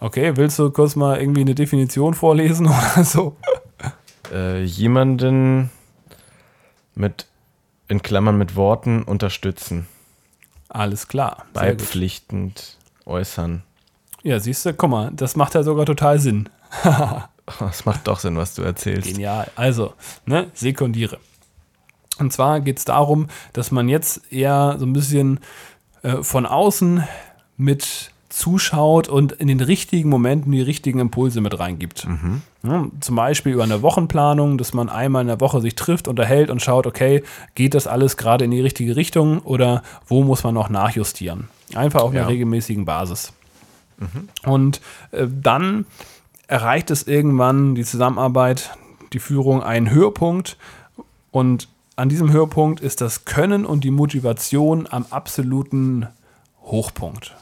[0.00, 3.36] Okay, willst du kurz mal irgendwie eine Definition vorlesen oder so?
[4.32, 5.70] Äh, jemanden
[6.94, 7.26] mit,
[7.86, 9.86] in Klammern mit Worten unterstützen,
[10.70, 11.44] Alles klar.
[11.52, 11.78] Sehr gut.
[11.80, 13.62] beipflichtend äußern.
[14.22, 16.48] Ja, siehst du, guck mal, das macht ja sogar total Sinn.
[17.70, 19.06] Es macht doch Sinn, was du erzählst.
[19.06, 19.50] Genial.
[19.54, 19.92] Also,
[20.24, 21.18] ne, sekundiere.
[22.18, 25.40] Und zwar geht es darum, dass man jetzt eher so ein bisschen
[26.02, 27.04] äh, von außen
[27.56, 32.06] mit zuschaut und in den richtigen Momenten die richtigen Impulse mit reingibt.
[32.64, 36.50] Ja, zum Beispiel über eine Wochenplanung, dass man einmal in der Woche sich trifft, unterhält
[36.50, 37.22] und schaut, okay,
[37.54, 41.48] geht das alles gerade in die richtige Richtung oder wo muss man noch nachjustieren?
[41.74, 42.26] Einfach auf einer Ja.
[42.26, 43.32] regelmäßigen Basis.
[44.44, 44.80] Und
[45.12, 45.86] äh, dann
[46.48, 48.76] erreicht es irgendwann die Zusammenarbeit,
[49.12, 50.56] die Führung einen Höhepunkt
[51.30, 56.08] und an diesem Höhepunkt ist das Können und die Motivation am absoluten
[56.62, 57.36] Hochpunkt.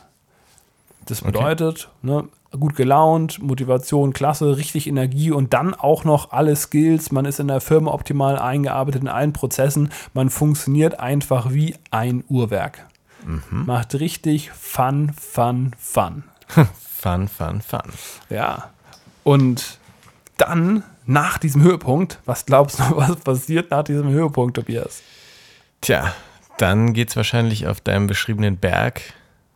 [1.06, 7.10] Das bedeutet, ne, gut gelaunt, Motivation, klasse, richtig Energie und dann auch noch alle Skills.
[7.10, 9.90] Man ist in der Firma optimal eingearbeitet in allen Prozessen.
[10.14, 12.86] Man funktioniert einfach wie ein Uhrwerk.
[13.50, 16.24] Macht richtig Fun, Fun, Fun.
[17.02, 17.80] Fun, fun, fun.
[18.30, 18.70] Ja.
[19.24, 19.78] Und
[20.36, 25.02] dann, nach diesem Höhepunkt, was glaubst du, was passiert nach diesem Höhepunkt, Tobias?
[25.80, 26.14] Tja,
[26.58, 29.02] dann geht's wahrscheinlich auf deinem beschriebenen Berg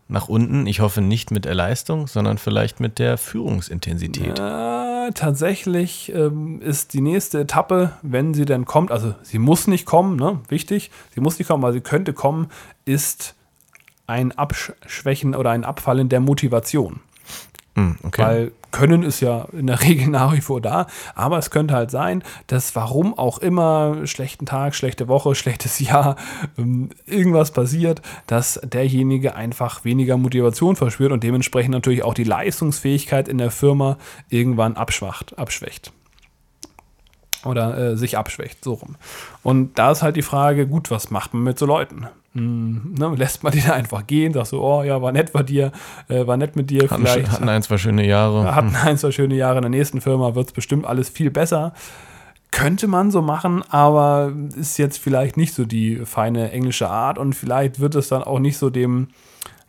[0.08, 0.66] nach unten.
[0.66, 4.38] Ich hoffe nicht mit der Leistung, sondern vielleicht mit der Führungsintensität.
[4.38, 9.86] Äh, tatsächlich ähm, ist die nächste Etappe, wenn sie denn kommt, also sie muss nicht
[9.86, 10.40] kommen, ne?
[10.48, 12.48] wichtig, sie muss nicht kommen, aber sie könnte kommen,
[12.84, 13.34] ist
[14.06, 17.00] ein Abschwächen oder ein Abfallen der Motivation.
[17.76, 18.22] Hm, okay.
[18.22, 21.90] Weil Können ist ja in der Regel nach wie vor da, aber es könnte halt
[21.90, 26.16] sein, dass warum auch immer, schlechten Tag, schlechte Woche, schlechtes Jahr,
[26.58, 33.28] ähm, irgendwas passiert, dass derjenige einfach weniger Motivation verspürt und dementsprechend natürlich auch die Leistungsfähigkeit
[33.28, 35.92] in der Firma irgendwann abschwacht, abschwächt.
[37.44, 38.96] Oder äh, sich abschwächt, so rum.
[39.42, 42.08] Und da ist halt die Frage, gut, was macht man mit so Leuten?
[42.36, 45.42] Hm, ne, lässt man die da einfach gehen, sagst so, oh ja, war nett bei
[45.42, 45.72] dir,
[46.08, 48.54] äh, war nett mit dir, hatten, vielleicht hatten ein, zwei schöne Jahre.
[48.54, 51.72] hatten ein, zwei schöne Jahre in der nächsten Firma, wird es bestimmt alles viel besser.
[52.50, 57.34] Könnte man so machen, aber ist jetzt vielleicht nicht so die feine englische Art und
[57.34, 59.08] vielleicht wird es dann auch nicht so dem,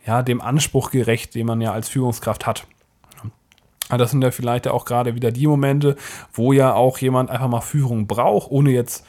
[0.06, 2.66] ja, dem Anspruch gerecht, den man ja als Führungskraft hat.
[3.88, 5.96] Aber das sind ja vielleicht auch gerade wieder die Momente,
[6.34, 9.06] wo ja auch jemand einfach mal Führung braucht, ohne jetzt,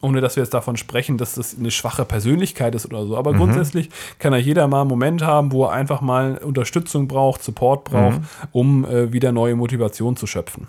[0.00, 3.16] ohne dass wir jetzt davon sprechen, dass das eine schwache Persönlichkeit ist oder so.
[3.16, 7.42] Aber grundsätzlich kann ja jeder mal einen Moment haben, wo er einfach mal Unterstützung braucht,
[7.42, 8.20] Support braucht,
[8.52, 10.68] um äh, wieder neue Motivation zu schöpfen.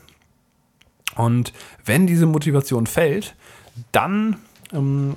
[1.15, 1.53] Und
[1.85, 3.35] wenn diese Motivation fällt,
[3.91, 4.37] dann,
[4.73, 5.15] ähm,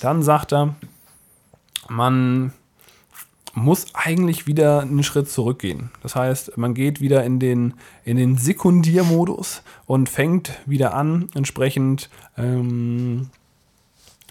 [0.00, 0.74] dann sagt er,
[1.88, 2.52] man
[3.56, 5.90] muss eigentlich wieder einen Schritt zurückgehen.
[6.02, 7.74] Das heißt, man geht wieder in den,
[8.04, 13.30] in den Sekundiermodus und fängt wieder an, entsprechend, ähm,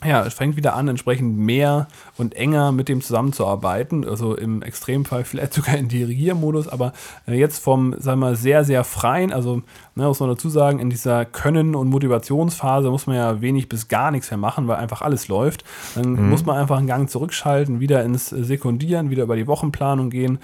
[0.03, 4.05] ja, es fängt wieder an, entsprechend mehr und enger mit dem zusammenzuarbeiten.
[4.07, 6.93] Also im Extremfall vielleicht sogar in Dirigiermodus, aber
[7.27, 9.61] äh, jetzt vom, sagen wir mal, sehr, sehr freien, also
[9.95, 13.87] ne, muss man dazu sagen, in dieser Können- und Motivationsphase muss man ja wenig bis
[13.87, 15.63] gar nichts mehr machen, weil einfach alles läuft.
[15.95, 20.09] Dann muss man einfach einen Gang zurückschalten, wieder ins äh, Sekundieren, wieder über die Wochenplanung
[20.09, 20.39] gehen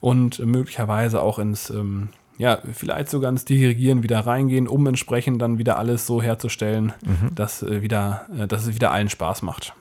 [0.00, 2.08] und möglicherweise auch ins ähm,
[2.38, 6.92] ja, vielleicht sogar ins Dirigieren wieder reingehen, um entsprechend dann wieder alles so herzustellen,
[7.34, 9.72] dass, äh, wieder, äh, dass es wieder allen Spaß macht.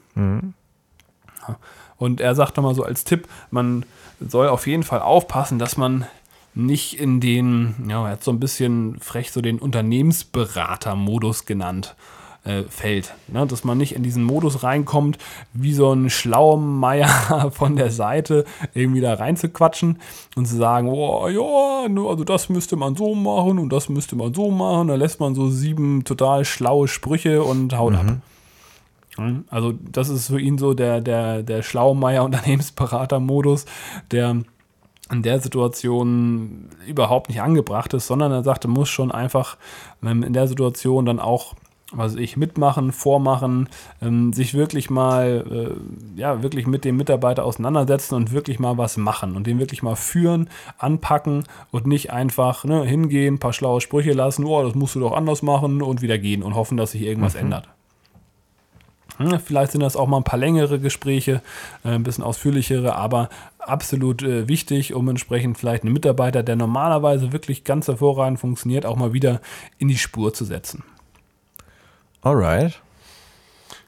[1.98, 3.86] Und er sagt nochmal so als Tipp, man
[4.20, 6.06] soll auf jeden Fall aufpassen, dass man
[6.56, 11.96] nicht in den, ja, er hat so ein bisschen frech so den Unternehmensberater-Modus genannt,
[12.44, 13.14] äh, fällt.
[13.28, 13.46] Ne?
[13.48, 15.18] Dass man nicht in diesen Modus reinkommt,
[15.54, 20.00] wie so ein Schlaumeier von der Seite irgendwie da reinzuquatschen
[20.36, 24.16] und zu sagen, oh ja, ne, also das müsste man so machen und das müsste
[24.16, 24.90] man so machen.
[24.90, 28.06] Da lässt man so sieben total schlaue Sprüche und haut ab.
[29.50, 33.66] Also das ist für ihn so der, der, der Schlaumeier-Unternehmensberater-Modus,
[34.12, 34.42] der
[35.12, 39.58] in der Situation überhaupt nicht angebracht ist, sondern er sagte, muss schon einfach
[40.04, 41.54] ähm, in der Situation dann auch
[41.94, 43.70] was ich, mitmachen, vormachen,
[44.02, 45.76] ähm, sich wirklich mal,
[46.18, 49.84] äh, ja, wirklich mit dem Mitarbeiter auseinandersetzen und wirklich mal was machen und den wirklich
[49.84, 54.76] mal führen, anpacken und nicht einfach ne, hingehen, ein paar schlaue Sprüche lassen, oh, das
[54.76, 57.68] musst du doch anders machen und wieder gehen und hoffen, dass sich irgendwas ändert.
[59.18, 61.42] Hm, Vielleicht sind das auch mal ein paar längere Gespräche,
[61.84, 63.30] äh, ein bisschen ausführlichere, aber
[63.60, 68.96] absolut äh, wichtig, um entsprechend vielleicht einen Mitarbeiter, der normalerweise wirklich ganz hervorragend funktioniert, auch
[68.96, 69.42] mal wieder
[69.78, 70.84] in die Spur zu setzen.
[72.24, 72.80] Alright.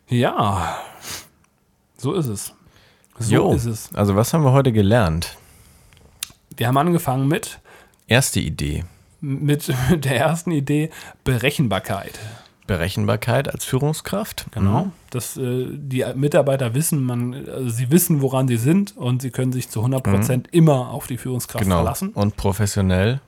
[0.10, 0.78] Ja,
[1.98, 2.54] so ist es.
[3.18, 3.54] So Jo.
[3.54, 3.90] ist es.
[3.96, 5.38] Also was haben wir heute gelernt?
[6.58, 7.60] Wir haben angefangen mit,
[8.08, 8.84] Erste Idee.
[9.22, 10.90] mit der ersten Idee
[11.24, 12.20] Berechenbarkeit.
[12.68, 14.48] Berechenbarkeit als Führungskraft.
[14.52, 14.92] Genau.
[15.12, 19.54] Dass äh, die Mitarbeiter wissen, man, also sie wissen, woran sie sind und sie können
[19.54, 21.78] sich zu 100% immer auf die Führungskraft Genau.
[21.78, 22.10] verlassen.
[22.10, 23.22] Und professionell.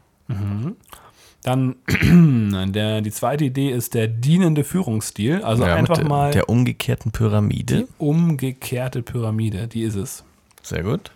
[1.47, 1.75] Dann
[2.73, 5.43] der, die zweite Idee ist der dienende Führungsstil.
[5.43, 7.77] Also Ja, einfach der, mal der umgekehrten Pyramide.
[7.83, 10.25] die umgekehrte Pyramide, die ist es.
[10.61, 11.11] Sehr gut.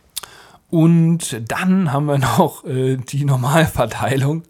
[0.69, 4.43] Und dann haben wir noch äh, die Normalverteilung.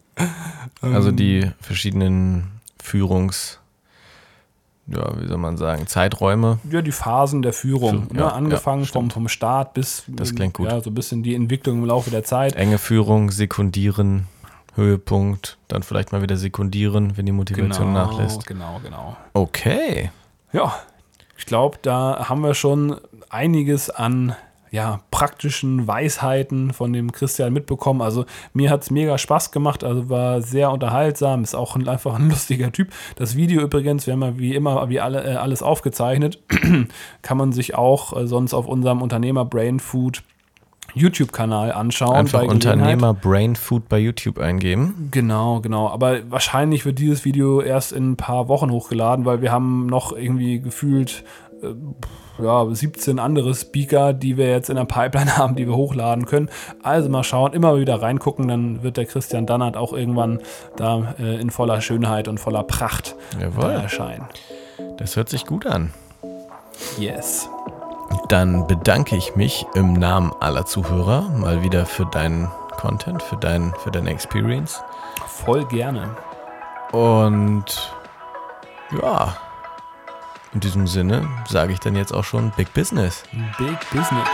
[0.80, 1.16] Also Ähm.
[1.16, 2.44] die verschiedenen
[2.80, 3.58] Führungs,
[4.86, 6.60] ja, wie soll man sagen, Zeiträume.
[6.70, 8.06] Ja, die Phasen der Führung.
[8.08, 8.20] Fü- ne?
[8.20, 10.68] ja, Angefangen ja, vom, vom Start bis Das klingt gut.
[10.68, 12.54] Ja, so ein bisschen die Entwicklung im Laufe der Zeit.
[12.54, 14.26] Enge Führung, Sekundieren,
[14.74, 18.46] Höhepunkt, dann vielleicht mal wieder Sekundieren, wenn die Motivation nachlässt.
[18.46, 19.16] genau, genau.
[19.34, 20.10] Okay.
[20.52, 20.74] Ja,
[21.36, 22.96] ich glaube, da haben wir schon
[23.28, 24.36] einiges an
[24.72, 28.00] ja, praktischen Weisheiten von dem Christian mitbekommen.
[28.00, 32.14] Also mir hat es mega Spaß gemacht, also war sehr unterhaltsam, ist auch ein, einfach
[32.14, 32.88] ein lustiger Typ.
[33.16, 36.42] Das Video übrigens, wir haben ja wie immer wie alle, äh, alles aufgezeichnet,
[37.22, 40.22] kann man sich auch äh, sonst auf unserem Unternehmer Brain Food
[40.94, 42.16] YouTube-Kanal anschauen.
[42.16, 42.42] Einfach.
[42.42, 45.08] Unternehmer Brain Food bei YouTube eingeben.
[45.10, 45.88] Genau, genau.
[45.88, 50.12] Aber wahrscheinlich wird dieses Video erst in ein paar Wochen hochgeladen, weil wir haben noch
[50.12, 51.24] irgendwie gefühlt
[51.62, 51.74] äh,
[52.42, 56.48] ja, 17 andere Speaker, die wir jetzt in der Pipeline haben, die wir hochladen können.
[56.82, 60.40] Also mal schauen, immer wieder reingucken, dann wird der Christian Dannert auch irgendwann
[60.76, 63.70] da äh, in voller Schönheit und voller Pracht Jawohl.
[63.70, 64.26] erscheinen.
[64.98, 65.92] Das hört sich gut an.
[66.98, 67.48] Yes.
[68.32, 73.74] Dann bedanke ich mich im Namen aller Zuhörer mal wieder für deinen Content, für, dein,
[73.84, 74.82] für deine Experience.
[75.26, 76.16] Voll gerne.
[76.92, 77.92] Und
[79.02, 79.36] ja,
[80.54, 83.22] in diesem Sinne sage ich dann jetzt auch schon Big Business.
[83.58, 84.26] Big Business.